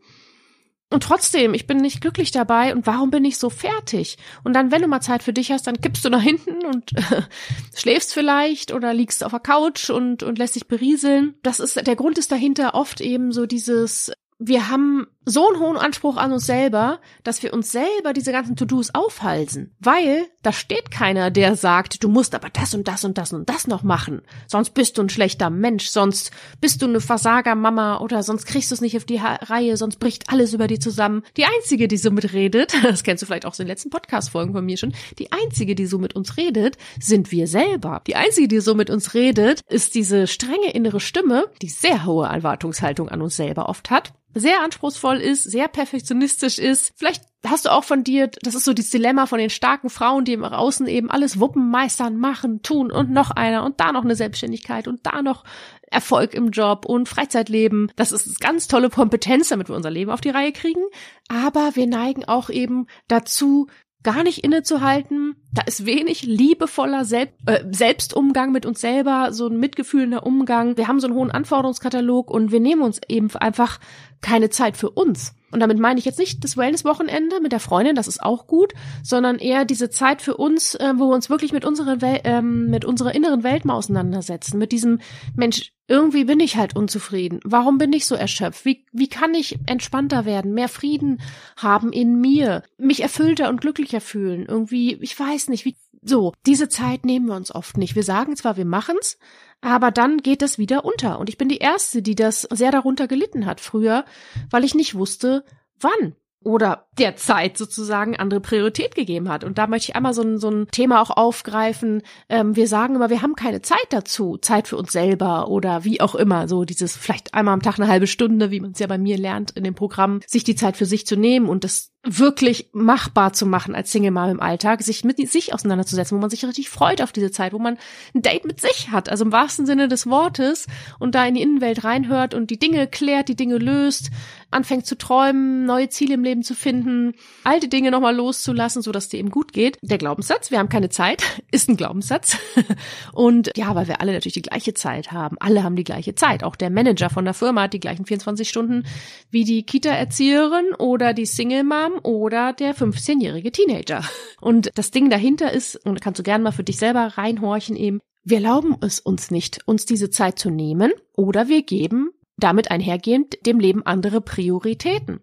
und 0.92 1.04
trotzdem, 1.04 1.54
ich 1.54 1.66
bin 1.68 1.78
nicht 1.78 2.02
glücklich 2.02 2.32
dabei 2.32 2.74
und 2.74 2.86
warum 2.86 3.10
bin 3.10 3.26
ich 3.26 3.38
so 3.38 3.50
fertig? 3.50 4.18
Und 4.44 4.54
dann, 4.54 4.72
wenn 4.72 4.82
du 4.82 4.88
mal 4.88 5.02
Zeit 5.02 5.24
für 5.24 5.34
dich 5.34 5.52
hast, 5.52 5.66
dann 5.68 5.82
kippst 5.82 6.06
du 6.06 6.10
nach 6.10 6.22
hinten 6.22 6.64
und 6.66 6.92
schläfst 7.76 8.14
vielleicht 8.14 8.72
oder 8.72 8.94
liegst 8.94 9.24
auf 9.24 9.32
der 9.32 9.40
Couch 9.40 9.90
und, 9.90 10.22
und 10.24 10.38
lässt 10.38 10.56
dich 10.56 10.68
berieseln. 10.68 11.36
Das 11.42 11.60
ist, 11.60 11.88
der 11.88 11.96
Grund 11.96 12.18
ist 12.18 12.32
dahinter 12.32 12.76
oft 12.76 13.02
eben 13.02 13.32
so 13.32 13.46
dieses 13.46 14.12
wir 14.38 14.70
haben 14.70 15.08
so 15.26 15.50
einen 15.50 15.60
hohen 15.60 15.78
Anspruch 15.78 16.18
an 16.18 16.32
uns 16.32 16.46
selber, 16.46 17.00
dass 17.24 17.42
wir 17.44 17.54
uns 17.54 17.72
selber 17.72 18.14
diese 18.14 18.32
ganzen 18.32 18.56
To-Dos 18.56 18.94
aufhalsen. 18.94 19.76
Weil 19.80 20.28
da 20.44 20.54
steht 20.54 20.92
keiner, 20.92 21.32
der 21.32 21.56
sagt, 21.56 22.04
du 22.04 22.10
musst 22.10 22.36
aber 22.36 22.50
das 22.50 22.74
und 22.74 22.88
das 22.88 23.04
und 23.04 23.18
das 23.18 23.34
und 23.34 23.50
das 23.50 23.68
noch 23.68 23.84
machen. 23.84 24.22
Sonst 24.48 24.76
bist 24.76 24.98
du 24.98 25.02
ein 25.02 25.10
schlechter 25.10 25.50
Mensch, 25.50 25.88
sonst 25.88 26.32
bist 26.62 26.82
du 26.82 26.86
eine 26.86 27.02
Versagermama 27.02 27.98
oder 27.98 28.22
sonst 28.24 28.46
kriegst 28.46 28.70
du 28.70 28.76
es 28.76 28.82
nicht 28.82 28.96
auf 28.96 29.06
die 29.06 29.22
ha 29.22 29.36
Reihe, 29.42 29.78
sonst 29.78 29.98
bricht 29.98 30.30
alles 30.30 30.54
über 30.54 30.68
die 30.68 30.80
zusammen. 30.80 31.24
Die 31.38 31.46
einzige, 31.46 31.88
die 31.88 31.98
so 31.98 32.12
mit 32.12 32.34
redet, 32.34 32.76
das 32.84 33.04
kennst 33.04 33.24
du 33.24 33.26
vielleicht 33.26 33.46
auch 33.46 33.52
aus 33.52 33.58
den 33.58 33.68
letzten 33.68 33.90
Podcast-Folgen 33.90 34.54
von 34.54 34.66
mir 34.66 34.78
schon, 34.78 34.94
die 35.18 35.32
einzige, 35.32 35.76
die 35.76 35.88
so 35.88 35.98
mit 35.98 36.16
uns 36.16 36.38
redet, 36.38 36.78
sind 37.00 37.32
wir 37.32 37.48
selber. 37.48 38.02
Die 38.06 38.16
einzige, 38.16 38.48
die 38.48 38.60
so 38.60 38.76
mit 38.76 38.90
uns 38.90 39.14
redet, 39.14 39.62
ist 39.70 39.96
diese 39.96 40.28
strenge 40.28 40.72
innere 40.74 41.00
Stimme, 41.00 41.46
die 41.62 41.70
sehr 41.70 42.06
hohe 42.06 42.28
Erwartungshaltung 42.28 43.10
an 43.10 43.22
uns 43.22 43.36
selber 43.36 43.70
oft 43.70 43.90
hat 43.90 44.14
sehr 44.36 44.62
anspruchsvoll 44.62 45.15
ist, 45.20 45.44
sehr 45.44 45.68
perfektionistisch 45.68 46.60
ist. 46.60 46.94
Vielleicht 46.96 47.24
hast 47.46 47.66
du 47.66 47.72
auch 47.72 47.84
von 47.84 48.04
dir, 48.04 48.28
das 48.42 48.56
ist 48.56 48.66
so 48.66 48.74
dieses 48.74 48.92
Dilemma 48.92 49.26
von 49.26 49.40
den 49.40 49.50
starken 49.50 49.90
Frauen, 49.90 50.26
die 50.26 50.34
im 50.34 50.44
Außen 50.44 50.88
eben 50.88 51.12
alles 51.12 51.40
wuppen, 51.40 51.70
meistern, 51.70 52.18
machen, 52.18 52.62
tun 52.62 52.92
und 52.92 53.12
noch 53.12 53.32
einer 53.32 53.64
und 53.64 53.80
da 53.80 53.92
noch 53.92 54.04
eine 54.04 54.16
Selbstständigkeit 54.16 54.88
und 54.88 55.06
da 55.06 55.22
noch 55.22 55.44
Erfolg 55.92 56.34
im 56.34 56.50
Job 56.50 56.86
und 56.86 57.08
Freizeitleben. 57.08 57.92
Das 57.96 58.12
ist 58.12 58.40
ganz 58.40 58.68
tolle 58.68 58.90
Kompetenz, 58.90 59.50
damit 59.50 59.70
wir 59.70 59.76
unser 59.76 59.92
Leben 59.92 60.12
auf 60.12 60.22
die 60.22 60.30
Reihe 60.30 60.52
kriegen. 60.52 60.82
Aber 61.28 61.76
wir 61.76 61.88
neigen 61.88 62.26
auch 62.26 62.50
eben 62.50 62.88
dazu, 63.08 63.68
gar 64.06 64.24
nicht 64.24 64.44
innezuhalten. 64.44 65.36
Da 65.52 65.64
ist 65.64 65.86
wenig 65.86 66.22
liebevoller 66.22 67.04
Selb 67.04 67.32
äh, 67.48 67.66
Selbstumgang 67.72 68.52
mit 68.52 68.66
uns 68.66 68.80
selber, 68.80 69.34
so 69.34 69.48
ein 69.48 69.60
mitgefühlender 69.60 70.26
Umgang. 70.26 70.78
Wir 70.78 70.88
haben 70.88 71.00
so 71.02 71.08
einen 71.08 71.16
hohen 71.16 71.32
Anforderungskatalog 71.32 72.30
und 72.30 72.52
wir 72.52 72.62
nehmen 72.62 72.84
uns 72.84 73.02
eben 73.10 73.30
einfach 73.36 73.80
keine 74.22 74.50
Zeit 74.50 74.78
für 74.78 74.92
uns. 74.92 75.34
Und 75.56 75.62
damit 75.62 75.80
meine 75.80 75.98
ich 75.98 76.04
jetzt 76.04 76.20
nicht 76.20 76.44
das 76.44 76.58
Wellness-Wochenende 76.58 77.40
mit 77.40 77.54
der 77.54 77.62
Freundin, 77.62 77.96
das 77.96 78.10
ist 78.10 78.22
auch 78.22 78.46
gut, 78.46 78.74
sondern 79.04 79.40
eher 79.40 79.64
diese 79.64 79.90
Zeit 79.90 80.22
für 80.22 80.36
uns, 80.36 80.76
äh, 80.76 80.92
wo 80.98 81.08
wir 81.08 81.16
uns 81.16 81.30
wirklich 81.30 81.54
mit 81.54 81.64
unserer, 81.64 82.02
Wel 82.02 82.20
ähm, 82.26 82.70
mit 82.70 82.84
unserer 82.84 83.16
inneren 83.16 83.44
Welt 83.44 83.64
mal 83.64 83.76
auseinandersetzen. 83.76 84.58
Mit 84.58 84.74
diesem 84.74 85.00
Mensch, 85.34 85.72
irgendwie 85.88 86.26
bin 86.26 86.42
ich 86.42 86.58
halt 86.58 86.76
unzufrieden. 86.76 87.40
Warum 87.46 87.78
bin 87.78 87.94
ich 87.94 88.06
so 88.06 88.16
erschöpft? 88.16 88.66
Wie, 88.66 88.86
wie 88.92 89.08
kann 89.08 89.34
ich 89.34 89.58
entspannter 89.66 90.26
werden, 90.26 90.54
mehr 90.54 90.68
Frieden 90.68 91.22
haben 91.56 91.94
in 91.94 92.20
mir, 92.20 92.62
mich 92.78 93.02
erfüllter 93.02 93.48
und 93.48 93.62
glücklicher 93.62 94.02
fühlen? 94.02 94.46
Irgendwie, 94.46 94.96
ich 94.96 95.18
weiß 95.18 95.48
nicht, 95.48 95.64
wie, 95.64 95.78
so, 96.02 96.34
diese 96.46 96.68
Zeit 96.68 97.06
nehmen 97.06 97.28
wir 97.28 97.36
uns 97.36 97.56
oft 97.56 97.78
nicht. 97.78 97.96
Wir 97.96 98.04
sagen 98.04 98.36
zwar, 98.36 98.58
wir 98.58 98.66
machen's, 98.66 99.18
aber 99.66 99.90
dann 99.90 100.20
geht 100.20 100.44
es 100.44 100.60
wieder 100.60 100.86
unter. 100.86 101.20
Und 101.20 101.28
ich 101.28 101.38
bin 101.38 101.50
die 101.50 101.58
Erste, 101.58 102.04
die 102.04 102.14
das 102.14 102.44
sehr 102.44 102.72
darunter 102.72 103.08
gelitten 103.08 103.48
hat 103.48 103.60
früher, 103.60 104.06
weil 104.52 104.64
ich 104.64 104.76
nicht 104.76 104.94
wusste, 104.94 105.44
wann 105.80 106.16
oder 106.46 106.86
der 107.00 107.16
Zeit 107.16 107.58
sozusagen 107.58 108.16
andere 108.16 108.40
Priorität 108.40 108.96
gegeben 108.96 109.30
hat. 109.30 109.44
Und 109.44 109.58
da 109.58 109.68
möchte 109.68 109.90
ich 109.90 109.96
einmal 109.96 110.14
so 110.14 110.22
ein, 110.22 110.38
so 110.38 110.50
ein 110.50 110.68
Thema 110.70 111.02
auch 111.02 111.10
aufgreifen. 111.10 112.04
Ähm, 112.30 112.56
wir 112.56 112.68
sagen 112.68 112.96
immer, 112.96 113.10
wir 113.10 113.24
haben 113.24 113.36
keine 113.36 113.62
Zeit 113.62 113.88
dazu, 113.90 114.38
Zeit 114.38 114.68
für 114.68 114.78
uns 114.78 114.92
selber 114.92 115.50
oder 115.50 115.84
wie 115.84 116.02
auch 116.02 116.14
immer. 116.14 116.48
So 116.48 116.64
dieses 116.64 116.96
vielleicht 116.96 117.34
einmal 117.34 117.56
am 117.56 117.64
Tag 117.64 117.80
eine 117.80 117.90
halbe 117.90 118.08
Stunde, 118.08 118.52
wie 118.52 118.60
man 118.60 118.72
es 118.72 118.80
ja 118.80 118.88
bei 118.88 119.00
mir 119.00 119.18
lernt 119.18 119.52
in 119.52 119.64
dem 119.64 119.76
Programm, 119.76 120.22
sich 120.28 120.44
die 120.44 120.56
Zeit 120.56 120.78
für 120.78 120.86
sich 120.86 121.08
zu 121.08 121.16
nehmen 121.16 121.50
und 121.50 121.64
das 121.64 121.92
wirklich 122.06 122.70
machbar 122.72 123.34
zu 123.34 123.46
machen 123.46 123.74
als 123.74 123.92
Single 123.92 124.12
Mom 124.12 124.30
im 124.30 124.40
Alltag, 124.40 124.84
sich 124.84 125.04
mit 125.04 125.18
sich 125.30 125.54
auseinanderzusetzen, 125.54 126.16
wo 126.16 126.22
man 126.22 126.30
sich 126.30 126.46
richtig 126.46 126.70
freut 126.70 127.02
auf 127.02 127.12
diese 127.12 127.32
Zeit, 127.32 127.52
wo 127.52 127.60
man 127.60 127.78
ein 128.14 128.22
Date 128.22 128.46
mit 128.46 128.62
sich 128.62 128.92
hat, 128.92 129.10
also 129.10 129.26
im 129.26 129.32
wahrsten 129.32 129.66
Sinne 129.66 129.88
des 129.88 130.08
Wortes 130.08 130.68
und 131.00 131.16
da 131.16 131.26
in 131.26 131.34
die 131.34 131.42
Innenwelt 131.42 131.84
reinhört 131.84 132.34
und 132.34 132.52
die 132.52 132.60
Dinge 132.60 132.88
klärt, 132.88 133.28
die 133.28 133.36
Dinge 133.36 133.58
löst, 133.58 134.12
anfängt 134.56 134.86
zu 134.86 134.98
träumen, 134.98 135.66
neue 135.66 135.90
Ziele 135.90 136.16
im 136.16 136.24
Leben 136.24 136.42
zu 136.42 136.56
finden, 136.56 137.14
alte 137.44 137.68
Dinge 137.68 137.92
nochmal 137.92 138.16
loszulassen, 138.16 138.82
so 138.82 138.92
dass 138.92 139.10
dir 139.10 139.20
eben 139.20 139.30
gut 139.30 139.54
geht. 139.54 139.78
Der 139.82 139.98
Glaubenssatz, 139.98 140.50
wir 140.50 140.60
haben 140.60 140.70
keine 140.70 140.90
Zeit, 140.90 141.24
ist 141.52 141.70
ein 141.70 141.78
Glaubenssatz. 141.78 142.38
Und 143.14 143.52
ja, 143.56 143.76
weil 143.76 143.88
wir 143.88 144.02
alle 144.02 144.14
natürlich 144.14 144.34
die 144.34 144.42
gleiche 144.42 144.74
Zeit 144.74 145.12
haben. 145.12 145.38
Alle 145.40 145.64
haben 145.64 145.76
die 145.76 145.84
gleiche 145.84 146.16
Zeit. 146.16 146.44
Auch 146.44 146.56
der 146.56 146.70
Manager 146.70 147.10
von 147.10 147.26
der 147.26 147.34
Firma 147.34 147.64
hat 147.64 147.74
die 147.74 147.80
gleichen 147.80 148.06
24 148.06 148.48
Stunden 148.48 148.86
wie 149.30 149.44
die 149.44 149.64
Kita-Erzieherin 149.64 150.74
oder 150.80 151.14
die 151.14 151.26
Single 151.26 151.64
Mom 151.64 152.00
oder 152.04 152.54
der 152.54 152.74
15-jährige 152.74 153.52
Teenager. 153.52 154.04
Und 154.42 154.72
das 154.76 154.92
Ding 154.92 155.10
dahinter 155.10 155.52
ist, 155.52 155.76
und 155.86 156.02
kannst 156.02 156.20
du 156.20 156.24
gerne 156.24 156.44
mal 156.44 156.52
für 156.52 156.64
dich 156.64 156.78
selber 156.78 157.18
reinhorchen 157.18 157.76
eben, 157.76 158.00
wir 158.24 158.38
erlauben 158.38 158.76
es 158.82 159.00
uns 159.00 159.30
nicht, 159.30 159.60
uns 159.68 159.86
diese 159.86 160.10
Zeit 160.10 160.40
zu 160.40 160.50
nehmen 160.50 160.92
oder 161.14 161.48
wir 161.48 161.62
geben 161.62 162.10
damit 162.38 162.72
einhergehend 162.72 163.46
dem 163.46 163.60
Leben 163.60 163.86
andere 163.86 164.22
Prioritäten. 164.22 165.22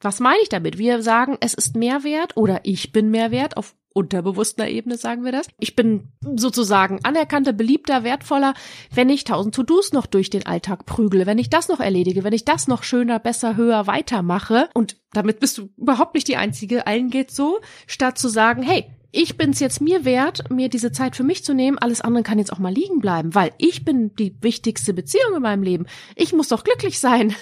Was 0.00 0.20
meine 0.20 0.40
ich 0.42 0.48
damit? 0.48 0.78
Wir 0.78 1.02
sagen, 1.02 1.36
es 1.40 1.54
ist 1.54 1.76
mehr 1.76 2.04
wert 2.04 2.36
oder 2.36 2.60
ich 2.64 2.92
bin 2.92 3.10
mehr 3.10 3.30
wert 3.30 3.56
auf 3.56 3.74
unterbewusster 3.92 4.68
Ebene 4.68 4.96
sagen 4.96 5.24
wir 5.24 5.32
das. 5.32 5.48
Ich 5.58 5.74
bin 5.74 6.12
sozusagen 6.36 7.00
anerkannter, 7.02 7.52
beliebter, 7.52 8.04
wertvoller, 8.04 8.54
wenn 8.94 9.08
ich 9.08 9.24
tausend 9.24 9.54
To-Dos 9.54 9.92
noch 9.92 10.06
durch 10.06 10.30
den 10.30 10.46
Alltag 10.46 10.86
prügle, 10.86 11.26
wenn 11.26 11.38
ich 11.38 11.50
das 11.50 11.68
noch 11.68 11.80
erledige, 11.80 12.24
wenn 12.24 12.32
ich 12.32 12.44
das 12.44 12.68
noch 12.68 12.82
schöner, 12.82 13.18
besser, 13.18 13.56
höher 13.56 13.86
weitermache. 13.86 14.68
Und 14.74 14.96
damit 15.12 15.40
bist 15.40 15.58
du 15.58 15.70
überhaupt 15.76 16.14
nicht 16.14 16.28
die 16.28 16.36
Einzige, 16.36 16.86
allen 16.86 17.10
geht's 17.10 17.34
so, 17.34 17.58
statt 17.86 18.18
zu 18.18 18.28
sagen, 18.28 18.62
hey, 18.62 18.86
ich 19.12 19.36
bin's 19.36 19.60
jetzt 19.60 19.80
mir 19.80 20.04
wert, 20.04 20.50
mir 20.50 20.68
diese 20.68 20.92
Zeit 20.92 21.16
für 21.16 21.24
mich 21.24 21.44
zu 21.44 21.54
nehmen. 21.54 21.78
Alles 21.78 22.00
andere 22.00 22.22
kann 22.22 22.38
jetzt 22.38 22.52
auch 22.52 22.58
mal 22.58 22.72
liegen 22.72 23.00
bleiben, 23.00 23.34
weil 23.34 23.52
ich 23.58 23.84
bin 23.84 24.14
die 24.14 24.36
wichtigste 24.40 24.94
Beziehung 24.94 25.34
in 25.36 25.42
meinem 25.42 25.62
Leben. 25.62 25.86
Ich 26.14 26.32
muss 26.32 26.48
doch 26.48 26.62
glücklich 26.62 27.00
sein, 27.00 27.34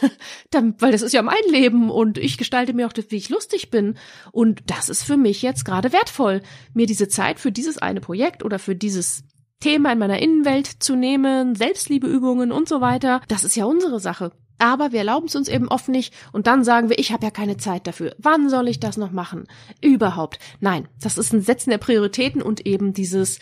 weil 0.78 0.92
das 0.92 1.02
ist 1.02 1.12
ja 1.12 1.22
mein 1.22 1.36
Leben 1.50 1.90
und 1.90 2.16
ich 2.18 2.38
gestalte 2.38 2.72
mir 2.72 2.86
auch, 2.86 2.92
wie 3.08 3.16
ich 3.16 3.28
lustig 3.28 3.70
bin. 3.70 3.98
Und 4.32 4.62
das 4.66 4.88
ist 4.88 5.02
für 5.02 5.16
mich 5.16 5.42
jetzt 5.42 5.64
gerade 5.64 5.92
wertvoll, 5.92 6.42
mir 6.72 6.86
diese 6.86 7.08
Zeit 7.08 7.38
für 7.38 7.52
dieses 7.52 7.78
eine 7.78 8.00
Projekt 8.00 8.44
oder 8.44 8.58
für 8.58 8.74
dieses 8.74 9.24
Thema 9.60 9.92
in 9.92 9.98
meiner 9.98 10.20
Innenwelt 10.20 10.66
zu 10.66 10.94
nehmen, 10.94 11.54
Selbstliebeübungen 11.54 12.52
und 12.52 12.68
so 12.68 12.80
weiter. 12.80 13.20
Das 13.28 13.44
ist 13.44 13.56
ja 13.56 13.64
unsere 13.64 14.00
Sache. 14.00 14.32
Aber 14.58 14.92
wir 14.92 15.00
erlauben 15.00 15.26
es 15.26 15.36
uns 15.36 15.48
eben 15.48 15.68
oft 15.68 15.88
nicht 15.88 16.14
und 16.32 16.46
dann 16.46 16.64
sagen 16.64 16.88
wir, 16.88 16.98
ich 16.98 17.12
habe 17.12 17.24
ja 17.24 17.30
keine 17.30 17.56
Zeit 17.56 17.86
dafür. 17.86 18.14
Wann 18.18 18.48
soll 18.50 18.68
ich 18.68 18.80
das 18.80 18.96
noch 18.96 19.12
machen? 19.12 19.46
Überhaupt. 19.80 20.38
Nein, 20.60 20.88
das 21.00 21.18
ist 21.18 21.32
ein 21.32 21.42
Setzen 21.42 21.70
der 21.70 21.78
Prioritäten 21.78 22.42
und 22.42 22.66
eben 22.66 22.92
dieses, 22.92 23.38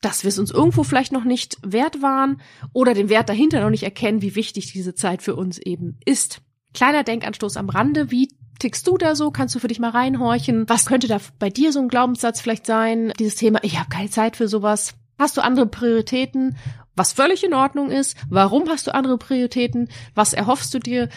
dass 0.00 0.24
wir 0.24 0.28
es 0.28 0.38
uns 0.38 0.50
irgendwo 0.50 0.82
vielleicht 0.82 1.12
noch 1.12 1.24
nicht 1.24 1.56
wert 1.62 2.02
waren 2.02 2.40
oder 2.72 2.94
den 2.94 3.08
Wert 3.08 3.28
dahinter 3.28 3.60
noch 3.60 3.70
nicht 3.70 3.84
erkennen, 3.84 4.22
wie 4.22 4.34
wichtig 4.34 4.72
diese 4.72 4.94
Zeit 4.94 5.22
für 5.22 5.36
uns 5.36 5.58
eben 5.58 5.98
ist. 6.04 6.40
Kleiner 6.74 7.04
Denkanstoß 7.04 7.56
am 7.56 7.68
Rande, 7.68 8.10
wie 8.10 8.28
tickst 8.58 8.86
du 8.86 8.98
da 8.98 9.14
so? 9.14 9.30
Kannst 9.30 9.54
du 9.54 9.58
für 9.58 9.68
dich 9.68 9.78
mal 9.78 9.90
reinhorchen? 9.90 10.68
Was 10.68 10.86
könnte 10.86 11.08
da 11.08 11.20
bei 11.38 11.50
dir 11.50 11.72
so 11.72 11.80
ein 11.80 11.88
Glaubenssatz 11.88 12.40
vielleicht 12.40 12.66
sein? 12.66 13.12
Dieses 13.18 13.36
Thema, 13.36 13.60
ich 13.62 13.78
habe 13.78 13.88
keine 13.88 14.10
Zeit 14.10 14.36
für 14.36 14.48
sowas. 14.48 14.94
Hast 15.18 15.36
du 15.36 15.42
andere 15.42 15.66
Prioritäten? 15.66 16.56
Was 16.96 17.12
völlig 17.12 17.44
in 17.44 17.54
Ordnung 17.54 17.90
ist. 17.90 18.16
Warum 18.28 18.68
hast 18.68 18.86
du 18.86 18.94
andere 18.94 19.18
Prioritäten? 19.18 19.88
Was 20.14 20.32
erhoffst 20.32 20.74
du 20.74 20.78
dir, 20.78 21.08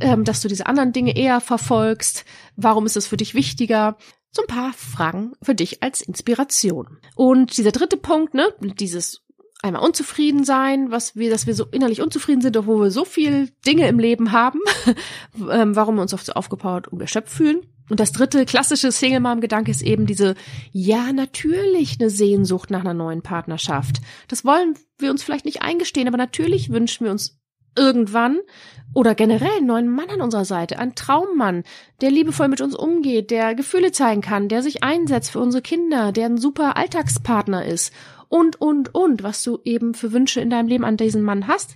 ähm, 0.00 0.24
dass 0.24 0.40
du 0.40 0.48
diese 0.48 0.66
anderen 0.66 0.92
Dinge 0.92 1.16
eher 1.16 1.40
verfolgst? 1.40 2.24
Warum 2.56 2.86
ist 2.86 2.96
es 2.96 3.06
für 3.06 3.16
dich 3.16 3.34
wichtiger? 3.34 3.96
so 4.36 4.42
ein 4.42 4.54
paar 4.54 4.72
Fragen 4.74 5.32
für 5.42 5.54
dich 5.54 5.82
als 5.82 6.02
Inspiration. 6.02 6.98
Und 7.14 7.56
dieser 7.56 7.72
dritte 7.72 7.96
Punkt, 7.96 8.34
ne, 8.34 8.46
dieses 8.60 9.22
einmal 9.62 9.82
unzufrieden 9.82 10.44
sein, 10.44 10.90
was 10.90 11.16
wir, 11.16 11.30
dass 11.30 11.46
wir 11.46 11.54
so 11.54 11.64
innerlich 11.70 12.02
unzufrieden 12.02 12.42
sind, 12.42 12.56
obwohl 12.56 12.84
wir 12.84 12.90
so 12.90 13.04
viel 13.04 13.48
Dinge 13.66 13.88
im 13.88 13.98
Leben 13.98 14.32
haben, 14.32 14.60
ähm, 15.50 15.74
warum 15.74 15.96
wir 15.96 16.02
uns 16.02 16.14
oft 16.14 16.26
so 16.26 16.34
aufgepowert 16.34 16.88
und 16.88 17.00
erschöpft 17.00 17.32
fühlen. 17.32 17.62
Und 17.88 18.00
das 18.00 18.12
dritte 18.12 18.44
klassische 18.46 18.90
Single 18.90 19.20
Mom 19.20 19.40
Gedanke 19.40 19.70
ist 19.70 19.82
eben 19.82 20.06
diese, 20.06 20.34
ja, 20.72 21.12
natürlich 21.12 21.98
eine 22.00 22.10
Sehnsucht 22.10 22.70
nach 22.70 22.80
einer 22.80 22.94
neuen 22.94 23.22
Partnerschaft. 23.22 24.00
Das 24.28 24.44
wollen 24.44 24.74
wir 24.98 25.10
uns 25.10 25.22
vielleicht 25.22 25.44
nicht 25.44 25.62
eingestehen, 25.62 26.08
aber 26.08 26.16
natürlich 26.16 26.70
wünschen 26.70 27.04
wir 27.04 27.12
uns 27.12 27.38
irgendwann 27.76 28.40
oder 28.94 29.14
generell 29.14 29.58
einen 29.58 29.66
neuen 29.66 29.88
Mann 29.88 30.08
an 30.08 30.22
unserer 30.22 30.46
Seite, 30.46 30.78
einen 30.78 30.94
Traummann, 30.94 31.64
der 32.00 32.10
liebevoll 32.10 32.48
mit 32.48 32.60
uns 32.60 32.74
umgeht, 32.74 33.30
der 33.30 33.54
Gefühle 33.54 33.92
zeigen 33.92 34.22
kann, 34.22 34.48
der 34.48 34.62
sich 34.62 34.82
einsetzt 34.82 35.30
für 35.30 35.40
unsere 35.40 35.62
Kinder, 35.62 36.12
der 36.12 36.26
ein 36.26 36.38
super 36.38 36.76
Alltagspartner 36.76 37.66
ist 37.66 37.92
und, 38.28 38.60
und, 38.60 38.94
und, 38.94 39.22
was 39.22 39.42
du 39.42 39.58
eben 39.64 39.94
für 39.94 40.12
Wünsche 40.12 40.40
in 40.40 40.50
deinem 40.50 40.68
Leben 40.68 40.84
an 40.84 40.96
diesen 40.96 41.22
Mann 41.22 41.46
hast. 41.46 41.74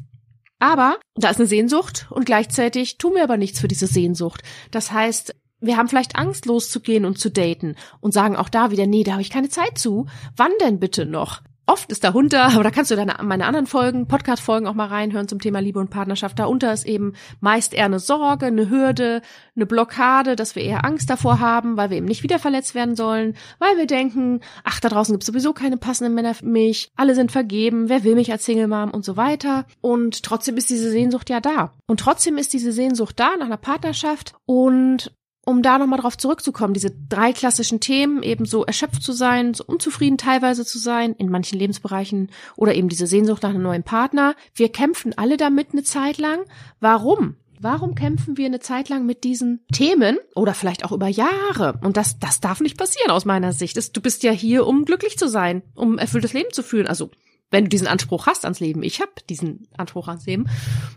Aber 0.59 0.99
da 1.15 1.31
ist 1.31 1.39
eine 1.39 1.47
Sehnsucht 1.47 2.07
und 2.11 2.27
gleichzeitig 2.27 2.99
tun 2.99 3.15
wir 3.15 3.23
aber 3.23 3.37
nichts 3.37 3.61
für 3.61 3.69
diese 3.69 3.87
Sehnsucht. 3.87 4.43
Das 4.71 4.93
heißt, 4.93 5.35
wir 5.61 5.77
haben 5.77 5.89
vielleicht 5.89 6.17
Angst, 6.17 6.47
loszugehen 6.47 7.05
und 7.05 7.19
zu 7.19 7.31
daten 7.31 7.77
und 8.01 8.13
sagen 8.13 8.37
auch 8.37 8.49
da 8.49 8.71
wieder, 8.71 8.87
nee, 8.87 9.05
da 9.05 9.13
habe 9.13 9.23
ich 9.23 9.31
keine 9.31 9.49
Zeit 9.49 9.79
zu. 9.79 10.07
Wann 10.37 10.53
denn 10.61 10.81
bitte 10.81 11.07
noch? 11.07 11.43
Oft 11.71 11.93
ist 11.93 12.03
darunter, 12.03 12.47
aber 12.47 12.65
da 12.65 12.73
kannst 12.73 12.91
du 12.91 12.97
deine, 12.97 13.15
meine 13.23 13.45
anderen 13.47 13.69
Folgen, 13.69 14.09
Podcast-Folgen 14.09 14.67
auch 14.67 14.75
mal 14.75 14.89
reinhören 14.89 15.29
zum 15.29 15.39
Thema 15.39 15.61
Liebe 15.61 15.79
und 15.79 15.89
Partnerschaft. 15.89 16.37
Darunter 16.41 16.73
ist 16.73 16.85
eben 16.85 17.13
meist 17.39 17.75
eher 17.75 17.85
eine 17.85 18.01
Sorge, 18.01 18.47
eine 18.47 18.69
Hürde, 18.69 19.23
eine 19.55 19.67
Blockade, 19.67 20.35
dass 20.35 20.57
wir 20.57 20.65
eher 20.65 20.85
Angst 20.85 21.11
davor 21.11 21.39
haben, 21.39 21.77
weil 21.77 21.91
wir 21.91 21.99
eben 21.99 22.07
nicht 22.07 22.25
wieder 22.25 22.41
verletzt 22.41 22.75
werden 22.75 22.97
sollen, 22.97 23.37
weil 23.61 23.77
wir 23.77 23.87
denken, 23.87 24.41
ach, 24.65 24.81
da 24.81 24.89
draußen 24.89 25.15
gibt 25.15 25.23
es 25.23 25.29
sowieso 25.29 25.53
keine 25.53 25.77
passenden 25.77 26.13
Männer 26.13 26.35
für 26.35 26.47
mich, 26.47 26.91
alle 26.97 27.15
sind 27.15 27.31
vergeben, 27.31 27.89
wer 27.89 28.03
will 28.03 28.17
mich 28.17 28.33
als 28.33 28.45
Single 28.45 28.67
Mom 28.67 28.91
und 28.91 29.05
so 29.05 29.17
weiter. 29.17 29.65
Und 29.81 30.25
trotzdem 30.25 30.57
ist 30.57 30.71
diese 30.71 30.91
Sehnsucht 30.91 31.31
ja 31.31 31.39
da. 31.39 31.73
Und 31.87 32.01
trotzdem 32.01 32.37
ist 32.37 32.53
diese 32.53 32.73
Sehnsucht 32.73 33.21
da 33.21 33.37
nach 33.39 33.47
einer 33.47 33.57
Partnerschaft 33.57 34.35
und 34.45 35.13
um 35.45 35.63
da 35.63 35.79
nochmal 35.79 36.01
drauf 36.01 36.19
zurückzukommen, 36.19 36.75
diese 36.75 36.91
drei 37.09 37.33
klassischen 37.33 37.81
Themen, 37.81 38.23
eben 38.23 38.45
so 38.45 38.65
erschöpft 38.65 39.03
zu 39.03 39.13
sein, 39.13 39.55
so 39.55 39.65
unzufrieden 39.65 40.19
teilweise 40.19 40.65
zu 40.65 40.79
sein, 40.79 41.15
in 41.15 41.31
manchen 41.31 41.59
Lebensbereichen 41.59 42.31
oder 42.57 42.75
eben 42.75 42.89
diese 42.89 43.07
Sehnsucht 43.07 43.43
nach 43.43 43.51
einem 43.51 43.63
neuen 43.63 43.83
Partner. 43.83 44.35
Wir 44.55 44.71
kämpfen 44.71 45.17
alle 45.17 45.37
damit 45.37 45.69
eine 45.73 45.83
Zeit 45.83 46.19
lang. 46.19 46.41
Warum? 46.79 47.37
Warum 47.63 47.95
kämpfen 47.95 48.39
wir 48.39 48.47
eine 48.47 48.61
Zeit 48.61 48.89
lang 48.89 49.05
mit 49.05 49.23
diesen 49.23 49.61
Themen 49.73 50.19
oder 50.35 50.55
vielleicht 50.55 50.85
auch 50.85 50.93
über 50.93 51.09
Jahre? 51.09 51.79
Und 51.83 51.99
das, 51.99 52.19
das 52.19 52.41
darf 52.41 52.61
nicht 52.61 52.79
passieren 52.79 53.11
aus 53.11 53.27
meiner 53.27 53.53
Sicht. 53.53 53.97
Du 53.97 54.01
bist 54.01 54.23
ja 54.23 54.33
hier, 54.33 54.67
um 54.67 54.87
glücklich 54.87 55.19
zu 55.19 55.29
sein, 55.29 55.63
um 55.75 55.99
erfülltes 55.99 56.33
Leben 56.33 56.53
zu 56.53 56.63
führen. 56.63 56.87
Also 56.87 57.11
wenn 57.51 57.65
du 57.65 57.69
diesen 57.69 57.87
Anspruch 57.87 58.27
hast 58.27 58.45
ans 58.45 58.61
Leben. 58.61 58.83
Ich 58.83 59.01
habe 59.01 59.11
diesen 59.29 59.69
Anspruch 59.77 60.09
ans 60.09 60.25
Leben. 60.27 60.49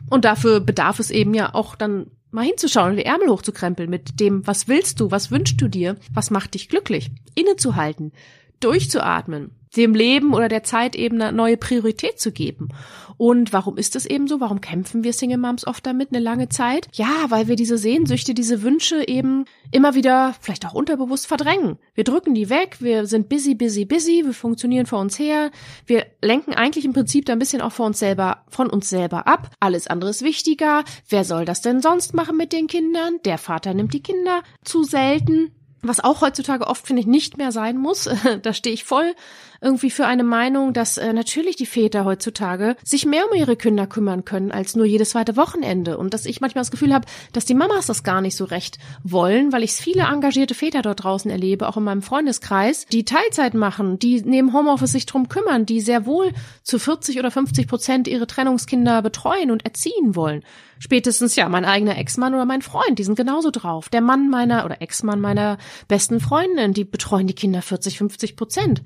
Und 0.09 0.23
dafür 0.23 0.59
bedarf 0.59 0.99
es 0.99 1.11
eben 1.11 1.33
ja 1.33 1.53
auch 1.53 1.75
dann 1.75 2.11
mal 2.33 2.45
hinzuschauen 2.45 2.91
und 2.91 2.97
die 2.97 3.05
Ärmel 3.05 3.29
hochzukrempeln 3.29 3.89
mit 3.89 4.19
dem, 4.19 4.45
was 4.47 4.67
willst 4.67 4.99
du, 4.99 5.11
was 5.11 5.31
wünschst 5.31 5.61
du 5.61 5.67
dir, 5.67 5.97
was 6.13 6.31
macht 6.31 6.53
dich 6.55 6.69
glücklich, 6.69 7.11
innezuhalten, 7.35 8.11
durchzuatmen, 8.63 9.51
dem 9.75 9.95
Leben 9.95 10.33
oder 10.33 10.47
der 10.47 10.63
Zeit 10.63 10.95
eben 10.95 11.21
eine 11.21 11.35
neue 11.35 11.57
Priorität 11.57 12.19
zu 12.19 12.31
geben. 12.31 12.69
Und 13.17 13.53
warum 13.53 13.77
ist 13.77 13.95
das 13.95 14.05
eben 14.05 14.27
so? 14.27 14.39
Warum 14.39 14.61
kämpfen 14.61 15.03
wir 15.03 15.13
Single 15.13 15.37
Moms 15.37 15.67
oft 15.67 15.85
damit 15.85 16.09
eine 16.11 16.19
lange 16.19 16.49
Zeit? 16.49 16.87
Ja, 16.93 17.25
weil 17.29 17.47
wir 17.47 17.55
diese 17.55 17.77
Sehnsüchte, 17.77 18.33
diese 18.33 18.63
Wünsche 18.63 19.07
eben 19.07 19.45
immer 19.71 19.95
wieder, 19.95 20.35
vielleicht 20.41 20.65
auch 20.65 20.73
unterbewusst 20.73 21.27
verdrängen. 21.27 21.77
Wir 21.93 22.03
drücken 22.03 22.33
die 22.33 22.49
weg, 22.49 22.77
wir 22.79 23.05
sind 23.05 23.29
busy, 23.29 23.55
busy, 23.55 23.85
busy, 23.85 24.23
wir 24.25 24.33
funktionieren 24.33 24.85
vor 24.85 24.99
uns 24.99 25.19
her, 25.19 25.51
wir 25.85 26.05
lenken 26.21 26.53
eigentlich 26.53 26.85
im 26.85 26.93
Prinzip 26.93 27.25
da 27.25 27.33
ein 27.33 27.39
bisschen 27.39 27.61
auch 27.61 27.71
vor 27.71 27.85
uns 27.85 27.99
selber, 27.99 28.43
von 28.49 28.69
uns 28.69 28.89
selber 28.89 29.27
ab. 29.27 29.51
Alles 29.59 29.87
andere 29.87 30.09
ist 30.09 30.23
wichtiger. 30.23 30.83
Wer 31.07 31.23
soll 31.23 31.45
das 31.45 31.61
denn 31.61 31.81
sonst 31.81 32.13
machen 32.13 32.37
mit 32.37 32.51
den 32.51 32.67
Kindern? 32.67 33.19
Der 33.25 33.37
Vater 33.37 33.73
nimmt 33.73 33.93
die 33.93 34.03
Kinder 34.03 34.41
zu 34.63 34.83
selten 34.83 35.51
was 35.83 36.03
auch 36.03 36.21
heutzutage 36.21 36.67
oft, 36.67 36.87
finde 36.87 37.01
ich, 37.01 37.07
nicht 37.07 37.37
mehr 37.37 37.51
sein 37.51 37.77
muss. 37.77 38.09
da 38.41 38.53
stehe 38.53 38.73
ich 38.73 38.83
voll 38.83 39.13
irgendwie 39.63 39.89
für 39.89 40.05
eine 40.05 40.23
Meinung, 40.23 40.73
dass 40.73 40.97
äh, 40.97 41.13
natürlich 41.13 41.55
die 41.55 41.65
Väter 41.65 42.05
heutzutage 42.05 42.75
sich 42.83 43.05
mehr 43.05 43.23
um 43.29 43.37
ihre 43.37 43.55
Kinder 43.55 43.87
kümmern 43.87 44.25
können 44.25 44.51
als 44.51 44.75
nur 44.75 44.85
jedes 44.85 45.11
zweite 45.11 45.37
Wochenende. 45.37 45.97
Und 45.97 46.13
dass 46.13 46.25
ich 46.25 46.41
manchmal 46.41 46.61
das 46.61 46.71
Gefühl 46.71 46.93
habe, 46.93 47.07
dass 47.31 47.45
die 47.45 47.53
Mamas 47.53 47.87
das 47.87 48.03
gar 48.03 48.21
nicht 48.21 48.35
so 48.35 48.45
recht 48.45 48.77
wollen, 49.03 49.51
weil 49.51 49.63
ich 49.63 49.71
viele 49.73 50.03
engagierte 50.03 50.53
Väter 50.53 50.81
dort 50.81 51.03
draußen 51.03 51.31
erlebe, 51.31 51.67
auch 51.67 51.77
in 51.77 51.83
meinem 51.83 52.01
Freundeskreis, 52.01 52.85
die 52.91 53.05
Teilzeit 53.05 53.53
machen, 53.53 53.99
die 53.99 54.21
neben 54.23 54.53
Homeoffice 54.53 54.91
sich 54.91 55.05
drum 55.05 55.29
kümmern, 55.29 55.65
die 55.65 55.81
sehr 55.81 56.05
wohl 56.05 56.31
zu 56.63 56.77
40 56.77 57.19
oder 57.19 57.31
50 57.31 57.67
Prozent 57.67 58.07
ihre 58.07 58.27
Trennungskinder 58.27 59.01
betreuen 59.01 59.51
und 59.51 59.65
erziehen 59.65 60.15
wollen. 60.15 60.43
Spätestens 60.79 61.37
ja, 61.37 61.47
mein 61.47 61.63
eigener 61.63 61.97
Ex-Mann 61.97 62.33
oder 62.33 62.45
mein 62.45 62.61
Freund, 62.61 62.99
die 62.99 63.03
sind 63.05 63.15
genauso 63.15 63.51
drauf. 63.51 63.87
Der 63.87 64.01
Mann 64.01 64.29
meiner 64.29 64.65
oder 64.65 64.81
Ex-Mann 64.81 65.21
meiner 65.21 65.57
besten 65.87 66.19
Freundin, 66.19 66.73
die 66.73 66.83
betreuen 66.83 67.27
die 67.27 67.35
Kinder 67.35 67.61
40, 67.61 67.97
50 67.97 68.35
Prozent. 68.35 68.81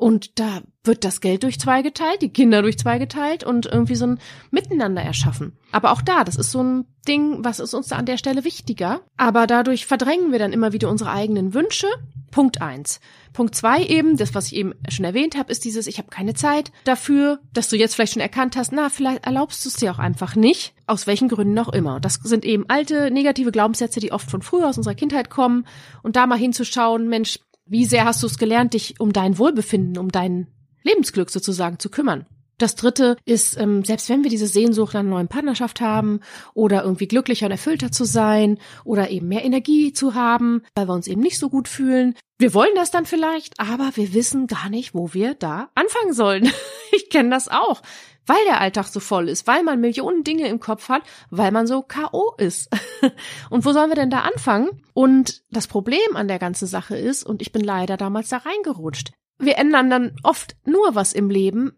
Und 0.00 0.38
da 0.40 0.62
wird 0.82 1.04
das 1.04 1.20
Geld 1.20 1.42
durch 1.42 1.60
zwei 1.60 1.82
geteilt, 1.82 2.22
die 2.22 2.32
Kinder 2.32 2.62
durch 2.62 2.78
zwei 2.78 2.98
geteilt 2.98 3.44
und 3.44 3.66
irgendwie 3.66 3.96
so 3.96 4.06
ein 4.06 4.18
Miteinander 4.50 5.02
erschaffen. 5.02 5.52
Aber 5.72 5.92
auch 5.92 6.00
da, 6.00 6.24
das 6.24 6.36
ist 6.36 6.52
so 6.52 6.62
ein 6.62 6.86
Ding, 7.06 7.44
was 7.44 7.60
ist 7.60 7.74
uns 7.74 7.88
da 7.88 7.96
an 7.96 8.06
der 8.06 8.16
Stelle 8.16 8.44
wichtiger? 8.44 9.02
Aber 9.18 9.46
dadurch 9.46 9.84
verdrängen 9.84 10.32
wir 10.32 10.38
dann 10.38 10.54
immer 10.54 10.72
wieder 10.72 10.88
unsere 10.88 11.10
eigenen 11.10 11.52
Wünsche. 11.52 11.86
Punkt 12.30 12.62
eins. 12.62 13.00
Punkt 13.34 13.54
zwei 13.54 13.84
eben, 13.84 14.16
das, 14.16 14.34
was 14.34 14.46
ich 14.46 14.56
eben 14.56 14.72
schon 14.88 15.04
erwähnt 15.04 15.36
habe, 15.36 15.52
ist 15.52 15.66
dieses, 15.66 15.86
ich 15.86 15.98
habe 15.98 16.08
keine 16.08 16.32
Zeit 16.32 16.72
dafür, 16.84 17.40
dass 17.52 17.68
du 17.68 17.76
jetzt 17.76 17.94
vielleicht 17.94 18.14
schon 18.14 18.22
erkannt 18.22 18.56
hast, 18.56 18.72
na, 18.72 18.88
vielleicht 18.88 19.26
erlaubst 19.26 19.62
du 19.66 19.68
es 19.68 19.76
dir 19.76 19.92
auch 19.92 19.98
einfach 19.98 20.34
nicht, 20.34 20.72
aus 20.86 21.06
welchen 21.06 21.28
Gründen 21.28 21.58
auch 21.58 21.68
immer. 21.68 22.00
Das 22.00 22.14
sind 22.14 22.46
eben 22.46 22.64
alte 22.68 23.10
negative 23.10 23.52
Glaubenssätze, 23.52 24.00
die 24.00 24.12
oft 24.12 24.30
von 24.30 24.40
früher 24.40 24.66
aus 24.66 24.78
unserer 24.78 24.94
Kindheit 24.94 25.28
kommen. 25.28 25.66
Und 26.02 26.16
da 26.16 26.26
mal 26.26 26.38
hinzuschauen, 26.38 27.06
Mensch, 27.06 27.38
wie 27.70 27.84
sehr 27.84 28.04
hast 28.04 28.22
du 28.22 28.26
es 28.26 28.36
gelernt, 28.36 28.74
dich 28.74 28.98
um 28.98 29.12
dein 29.12 29.38
Wohlbefinden, 29.38 29.96
um 29.96 30.10
dein 30.10 30.48
Lebensglück 30.82 31.30
sozusagen 31.30 31.78
zu 31.78 31.88
kümmern? 31.88 32.26
Das 32.58 32.74
dritte 32.74 33.16
ist, 33.24 33.56
ähm, 33.58 33.84
selbst 33.84 34.10
wenn 34.10 34.22
wir 34.22 34.28
diese 34.28 34.48
Sehnsucht 34.48 34.92
nach 34.92 35.00
einer 35.00 35.08
neuen 35.08 35.28
Partnerschaft 35.28 35.80
haben 35.80 36.20
oder 36.52 36.82
irgendwie 36.82 37.08
glücklicher 37.08 37.46
und 37.46 37.52
erfüllter 37.52 37.90
zu 37.90 38.04
sein 38.04 38.58
oder 38.84 39.08
eben 39.10 39.28
mehr 39.28 39.44
Energie 39.44 39.94
zu 39.94 40.14
haben, 40.14 40.62
weil 40.74 40.86
wir 40.86 40.92
uns 40.92 41.06
eben 41.06 41.22
nicht 41.22 41.38
so 41.38 41.48
gut 41.48 41.68
fühlen. 41.68 42.14
Wir 42.38 42.52
wollen 42.52 42.74
das 42.74 42.90
dann 42.90 43.06
vielleicht, 43.06 43.58
aber 43.58 43.92
wir 43.94 44.12
wissen 44.12 44.46
gar 44.46 44.68
nicht, 44.68 44.92
wo 44.92 45.14
wir 45.14 45.34
da 45.34 45.70
anfangen 45.74 46.12
sollen. 46.12 46.52
ich 46.92 47.08
kenne 47.08 47.30
das 47.30 47.48
auch 47.48 47.80
weil 48.26 48.44
der 48.46 48.60
Alltag 48.60 48.86
so 48.86 49.00
voll 49.00 49.28
ist, 49.28 49.46
weil 49.46 49.62
man 49.62 49.80
Millionen 49.80 50.24
Dinge 50.24 50.48
im 50.48 50.60
Kopf 50.60 50.88
hat, 50.88 51.02
weil 51.30 51.52
man 51.52 51.66
so 51.66 51.82
KO 51.82 52.34
ist. 52.38 52.68
und 53.50 53.64
wo 53.64 53.72
sollen 53.72 53.90
wir 53.90 53.96
denn 53.96 54.10
da 54.10 54.20
anfangen? 54.20 54.82
Und 54.94 55.42
das 55.50 55.66
Problem 55.66 56.14
an 56.14 56.28
der 56.28 56.38
ganzen 56.38 56.66
Sache 56.66 56.96
ist, 56.96 57.24
und 57.24 57.42
ich 57.42 57.52
bin 57.52 57.62
leider 57.62 57.96
damals 57.96 58.28
da 58.28 58.38
reingerutscht, 58.38 59.12
wir 59.38 59.56
ändern 59.56 59.90
dann 59.90 60.16
oft 60.22 60.56
nur 60.64 60.94
was 60.94 61.12
im 61.12 61.30
Leben, 61.30 61.72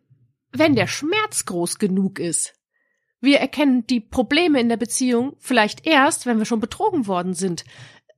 wenn 0.51 0.75
der 0.75 0.89
Schmerz 0.89 1.45
groß 1.45 1.79
genug 1.79 2.19
ist. 2.19 2.55
Wir 3.21 3.39
erkennen 3.39 3.87
die 3.87 4.01
Probleme 4.01 4.61
in 4.61 4.69
der 4.69 4.77
Beziehung 4.77 5.37
vielleicht 5.39 5.87
erst, 5.87 6.27
wenn 6.27 6.39
wir 6.39 6.45
schon 6.45 6.61
betrogen 6.61 7.07
worden 7.07 7.35
sind. 7.35 7.65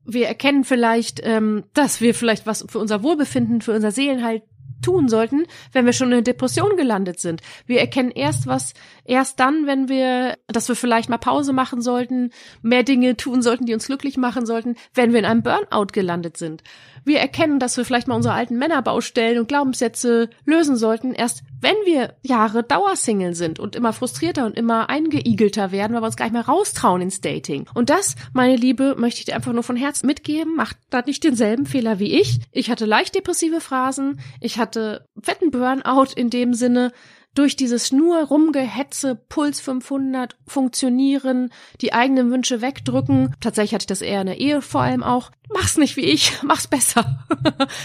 Wir 0.02 0.26
erkennen 0.28 0.64
vielleicht, 0.64 1.20
ähm, 1.22 1.64
dass 1.74 2.00
wir 2.00 2.14
vielleicht 2.14 2.46
was 2.46 2.64
für 2.68 2.78
unser 2.78 3.02
Wohlbefinden, 3.02 3.60
für 3.60 3.72
unser 3.72 3.90
Seelenheil 3.90 4.42
tun 4.84 5.08
sollten, 5.08 5.46
wenn 5.72 5.86
wir 5.86 5.92
schon 5.92 6.08
in 6.08 6.24
der 6.24 6.34
Depression 6.34 6.76
gelandet 6.76 7.20
sind. 7.20 7.40
Wir 7.66 7.80
erkennen 7.80 8.10
erst 8.10 8.46
was, 8.46 8.74
erst 9.04 9.40
dann, 9.40 9.66
wenn 9.66 9.88
wir, 9.88 10.36
dass 10.48 10.68
wir 10.68 10.76
vielleicht 10.76 11.08
mal 11.08 11.18
Pause 11.18 11.52
machen 11.52 11.82
sollten, 11.82 12.30
mehr 12.62 12.82
Dinge 12.82 13.16
tun 13.16 13.42
sollten, 13.42 13.66
die 13.66 13.74
uns 13.74 13.86
glücklich 13.86 14.16
machen 14.16 14.46
sollten, 14.46 14.76
wenn 14.94 15.12
wir 15.12 15.20
in 15.20 15.24
einem 15.24 15.42
Burnout 15.42 15.88
gelandet 15.92 16.36
sind. 16.36 16.62
Wir 17.04 17.18
erkennen, 17.18 17.58
dass 17.58 17.76
wir 17.76 17.84
vielleicht 17.84 18.08
mal 18.08 18.16
unsere 18.16 18.34
alten 18.34 18.56
Männerbaustellen 18.56 19.38
und 19.38 19.48
Glaubenssätze 19.48 20.30
lösen 20.46 20.76
sollten, 20.76 21.12
erst 21.12 21.42
wenn 21.60 21.76
wir 21.84 22.14
Jahre 22.22 22.62
Dauersingle 22.62 23.34
sind 23.34 23.58
und 23.58 23.76
immer 23.76 23.92
frustrierter 23.92 24.46
und 24.46 24.56
immer 24.56 24.88
eingeigelter 24.88 25.70
werden, 25.70 25.94
weil 25.94 26.02
wir 26.02 26.06
uns 26.06 26.16
gar 26.16 26.26
nicht 26.26 26.34
mehr 26.34 26.46
raustrauen 26.46 27.02
ins 27.02 27.20
Dating. 27.20 27.66
Und 27.74 27.90
das, 27.90 28.16
meine 28.32 28.56
Liebe, 28.56 28.96
möchte 28.98 29.20
ich 29.20 29.24
dir 29.26 29.34
einfach 29.34 29.52
nur 29.52 29.62
von 29.62 29.76
Herzen 29.76 30.06
mitgeben. 30.06 30.56
Macht 30.56 30.76
da 30.90 31.02
nicht 31.02 31.24
denselben 31.24 31.66
Fehler 31.66 31.98
wie 31.98 32.18
ich. 32.20 32.40
Ich 32.52 32.70
hatte 32.70 32.86
leicht 32.86 33.14
depressive 33.14 33.60
Phasen. 33.60 34.20
Ich 34.40 34.58
hatte 34.58 35.08
fetten 35.20 35.50
Burnout 35.50 36.12
in 36.16 36.30
dem 36.30 36.54
Sinne, 36.54 36.92
durch 37.34 37.56
dieses 37.56 37.92
nur 37.92 38.22
rumgehetze 38.22 39.14
Puls 39.14 39.60
500 39.60 40.36
funktionieren, 40.46 41.50
die 41.80 41.92
eigenen 41.92 42.30
Wünsche 42.30 42.60
wegdrücken. 42.60 43.34
Tatsächlich 43.40 43.74
hatte 43.74 43.82
ich 43.82 43.88
das 43.88 44.02
eher 44.02 44.20
in 44.20 44.28
der 44.28 44.40
Ehe 44.40 44.62
vor 44.62 44.82
allem 44.82 45.02
auch. 45.02 45.30
Mach's 45.52 45.76
nicht 45.76 45.96
wie 45.96 46.04
ich, 46.04 46.32
mach's 46.42 46.68
besser. 46.68 47.24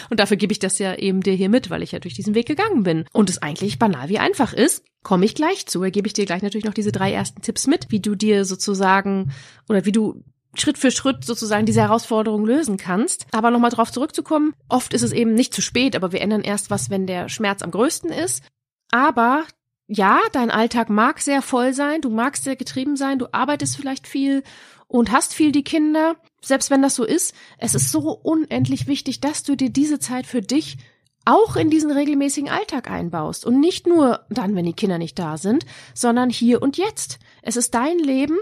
und 0.09 0.19
dafür 0.19 0.37
gebe 0.37 0.53
ich 0.53 0.59
das 0.59 0.79
ja 0.79 0.95
eben 0.95 1.21
dir 1.21 1.33
hier 1.33 1.49
mit, 1.49 1.69
weil 1.69 1.83
ich 1.83 1.91
ja 1.91 1.99
durch 1.99 2.13
diesen 2.13 2.35
Weg 2.35 2.47
gegangen 2.47 2.83
bin. 2.83 3.05
Und 3.11 3.29
es 3.29 3.41
eigentlich 3.41 3.79
banal 3.79 4.09
wie 4.09 4.19
einfach 4.19 4.53
ist, 4.53 4.83
komme 5.03 5.25
ich 5.25 5.35
gleich 5.35 5.65
zu. 5.65 5.81
Da 5.81 5.89
gebe 5.89 6.07
ich 6.07 6.13
dir 6.13 6.25
gleich 6.25 6.41
natürlich 6.41 6.65
noch 6.65 6.73
diese 6.73 6.91
drei 6.91 7.11
ersten 7.11 7.41
Tipps 7.41 7.67
mit, 7.67 7.87
wie 7.89 7.99
du 7.99 8.15
dir 8.15 8.45
sozusagen 8.45 9.31
oder 9.67 9.85
wie 9.85 9.91
du 9.91 10.23
Schritt 10.55 10.77
für 10.77 10.91
Schritt 10.91 11.23
sozusagen 11.23 11.65
diese 11.65 11.81
Herausforderung 11.81 12.45
lösen 12.45 12.77
kannst. 12.77 13.27
Aber 13.31 13.51
nochmal 13.51 13.71
drauf 13.71 13.91
zurückzukommen, 13.91 14.53
oft 14.67 14.93
ist 14.93 15.03
es 15.03 15.11
eben 15.11 15.33
nicht 15.33 15.53
zu 15.53 15.61
spät, 15.61 15.95
aber 15.95 16.11
wir 16.11 16.21
ändern 16.21 16.41
erst 16.41 16.69
was, 16.69 16.89
wenn 16.89 17.07
der 17.07 17.29
Schmerz 17.29 17.61
am 17.61 17.71
größten 17.71 18.11
ist. 18.11 18.43
Aber 18.91 19.45
ja, 19.87 20.19
dein 20.31 20.51
Alltag 20.51 20.89
mag 20.89 21.19
sehr 21.19 21.41
voll 21.41 21.73
sein, 21.73 22.01
du 22.01 22.09
magst 22.09 22.43
sehr 22.43 22.55
getrieben 22.55 22.95
sein, 22.95 23.19
du 23.19 23.27
arbeitest 23.31 23.75
vielleicht 23.75 24.07
viel 24.07 24.43
und 24.87 25.11
hast 25.11 25.33
viel 25.33 25.51
die 25.51 25.63
Kinder. 25.63 26.15
Selbst 26.41 26.69
wenn 26.69 26.81
das 26.81 26.95
so 26.95 27.03
ist, 27.03 27.33
es 27.57 27.75
ist 27.75 27.91
so 27.91 28.11
unendlich 28.11 28.87
wichtig, 28.87 29.19
dass 29.19 29.43
du 29.43 29.55
dir 29.55 29.69
diese 29.69 29.99
Zeit 29.99 30.25
für 30.25 30.41
dich 30.41 30.77
auch 31.25 31.55
in 31.55 31.69
diesen 31.69 31.91
regelmäßigen 31.91 32.49
Alltag 32.49 32.89
einbaust 32.89 33.45
und 33.45 33.59
nicht 33.59 33.87
nur 33.87 34.25
dann, 34.29 34.55
wenn 34.55 34.65
die 34.65 34.73
Kinder 34.73 34.97
nicht 34.97 35.19
da 35.19 35.37
sind, 35.37 35.65
sondern 35.93 36.29
hier 36.29 36.61
und 36.61 36.77
jetzt. 36.77 37.19
Es 37.41 37.55
ist 37.55 37.73
dein 37.75 37.99
Leben 37.99 38.37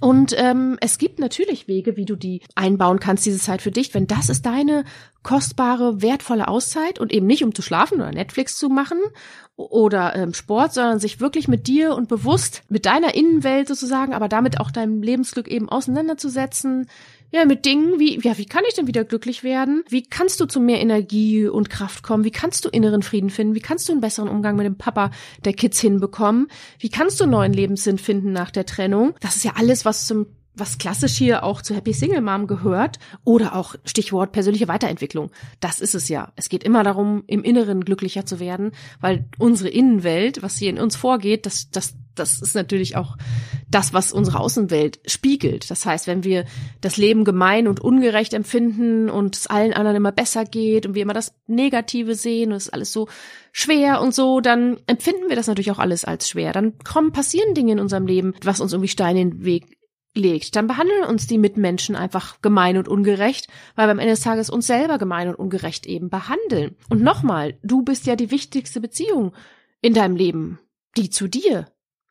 und 0.00 0.34
ähm, 0.36 0.76
es 0.80 0.98
gibt 0.98 1.18
natürlich 1.18 1.68
Wege, 1.68 1.96
wie 1.96 2.04
du 2.04 2.16
die 2.16 2.42
einbauen 2.54 3.00
kannst, 3.00 3.24
diese 3.24 3.38
Zeit 3.38 3.62
für 3.62 3.70
dich, 3.70 3.94
wenn 3.94 4.06
das 4.06 4.28
ist 4.28 4.44
deine 4.44 4.84
kostbare, 5.22 6.02
wertvolle 6.02 6.48
Auszeit 6.48 6.98
und 6.98 7.12
eben 7.12 7.26
nicht 7.26 7.42
um 7.42 7.54
zu 7.54 7.62
schlafen 7.62 8.00
oder 8.00 8.12
Netflix 8.12 8.58
zu 8.58 8.68
machen 8.68 8.98
oder 9.56 10.14
ähm, 10.14 10.34
Sport, 10.34 10.74
sondern 10.74 11.00
sich 11.00 11.20
wirklich 11.20 11.48
mit 11.48 11.66
dir 11.66 11.94
und 11.94 12.08
bewusst 12.08 12.62
mit 12.68 12.84
deiner 12.84 13.14
Innenwelt 13.14 13.68
sozusagen, 13.68 14.12
aber 14.12 14.28
damit 14.28 14.60
auch 14.60 14.70
deinem 14.70 15.02
Lebensglück 15.02 15.48
eben 15.48 15.68
auseinanderzusetzen, 15.68 16.88
ja, 17.30 17.44
mit 17.44 17.64
Dingen 17.64 17.98
wie, 17.98 18.18
ja, 18.20 18.38
wie 18.38 18.46
kann 18.46 18.64
ich 18.68 18.74
denn 18.74 18.86
wieder 18.86 19.04
glücklich 19.04 19.42
werden? 19.42 19.82
Wie 19.88 20.02
kannst 20.02 20.40
du 20.40 20.46
zu 20.46 20.60
mehr 20.60 20.80
Energie 20.80 21.46
und 21.46 21.70
Kraft 21.70 22.02
kommen? 22.02 22.24
Wie 22.24 22.30
kannst 22.30 22.64
du 22.64 22.68
inneren 22.68 23.02
Frieden 23.02 23.30
finden? 23.30 23.54
Wie 23.54 23.60
kannst 23.60 23.88
du 23.88 23.92
einen 23.92 24.00
besseren 24.00 24.28
Umgang 24.28 24.56
mit 24.56 24.66
dem 24.66 24.78
Papa 24.78 25.10
der 25.44 25.52
Kids 25.52 25.80
hinbekommen? 25.80 26.48
Wie 26.78 26.88
kannst 26.88 27.20
du 27.20 27.24
einen 27.24 27.32
neuen 27.32 27.52
Lebenssinn 27.52 27.98
finden 27.98 28.32
nach 28.32 28.50
der 28.50 28.66
Trennung? 28.66 29.14
Das 29.20 29.36
ist 29.36 29.44
ja 29.44 29.52
alles, 29.56 29.84
was 29.84 30.06
zum 30.06 30.26
was 30.56 30.78
klassisch 30.78 31.16
hier 31.16 31.44
auch 31.44 31.60
zu 31.60 31.74
Happy 31.74 31.92
Single 31.92 32.22
Mom 32.22 32.46
gehört 32.46 32.98
oder 33.24 33.54
auch 33.54 33.74
Stichwort 33.84 34.32
persönliche 34.32 34.68
Weiterentwicklung. 34.68 35.30
Das 35.60 35.80
ist 35.80 35.94
es 35.94 36.08
ja. 36.08 36.32
Es 36.34 36.48
geht 36.48 36.64
immer 36.64 36.82
darum, 36.82 37.24
im 37.26 37.44
Inneren 37.44 37.84
glücklicher 37.84 38.24
zu 38.24 38.40
werden, 38.40 38.72
weil 39.00 39.28
unsere 39.38 39.68
Innenwelt, 39.68 40.42
was 40.42 40.56
hier 40.56 40.70
in 40.70 40.78
uns 40.78 40.96
vorgeht, 40.96 41.44
das, 41.46 41.70
das, 41.70 41.94
das 42.18 42.40
ist 42.40 42.54
natürlich 42.54 42.96
auch 42.96 43.16
das, 43.68 43.92
was 43.92 44.12
unsere 44.12 44.40
Außenwelt 44.40 45.00
spiegelt. 45.06 45.70
Das 45.70 45.86
heißt, 45.86 46.06
wenn 46.06 46.24
wir 46.24 46.44
das 46.80 46.96
Leben 46.96 47.24
gemein 47.24 47.68
und 47.68 47.80
ungerecht 47.80 48.34
empfinden 48.34 49.10
und 49.10 49.36
es 49.36 49.46
allen 49.46 49.72
anderen 49.72 49.96
immer 49.96 50.12
besser 50.12 50.44
geht 50.44 50.86
und 50.86 50.94
wir 50.94 51.02
immer 51.02 51.14
das 51.14 51.34
Negative 51.46 52.14
sehen 52.14 52.50
und 52.50 52.56
es 52.56 52.66
ist 52.66 52.74
alles 52.74 52.92
so 52.92 53.08
schwer 53.52 54.00
und 54.00 54.14
so, 54.14 54.40
dann 54.40 54.78
empfinden 54.86 55.28
wir 55.28 55.36
das 55.36 55.46
natürlich 55.46 55.70
auch 55.70 55.78
alles 55.78 56.04
als 56.04 56.28
schwer. 56.28 56.52
Dann 56.52 56.78
kommen, 56.78 57.12
passieren 57.12 57.54
Dinge 57.54 57.72
in 57.72 57.80
unserem 57.80 58.06
Leben, 58.06 58.34
was 58.42 58.60
uns 58.60 58.72
irgendwie 58.72 58.88
Steine 58.88 59.20
in 59.20 59.30
den 59.30 59.44
Weg 59.44 59.76
legt, 60.16 60.56
dann 60.56 60.66
behandeln 60.66 61.04
uns 61.04 61.26
die 61.26 61.38
Mitmenschen 61.38 61.94
einfach 61.94 62.40
gemein 62.40 62.76
und 62.78 62.88
ungerecht, 62.88 63.48
weil 63.74 63.86
wir 63.86 63.92
am 63.92 63.98
Ende 63.98 64.12
des 64.12 64.22
Tages 64.22 64.50
uns 64.50 64.66
selber 64.66 64.98
gemein 64.98 65.28
und 65.28 65.36
ungerecht 65.36 65.86
eben 65.86 66.08
behandeln. 66.08 66.76
Und 66.88 67.02
nochmal, 67.02 67.58
du 67.62 67.82
bist 67.82 68.06
ja 68.06 68.16
die 68.16 68.30
wichtigste 68.30 68.80
Beziehung 68.80 69.34
in 69.80 69.94
deinem 69.94 70.16
Leben. 70.16 70.58
Die 70.96 71.10
zu 71.10 71.28
dir. 71.28 71.66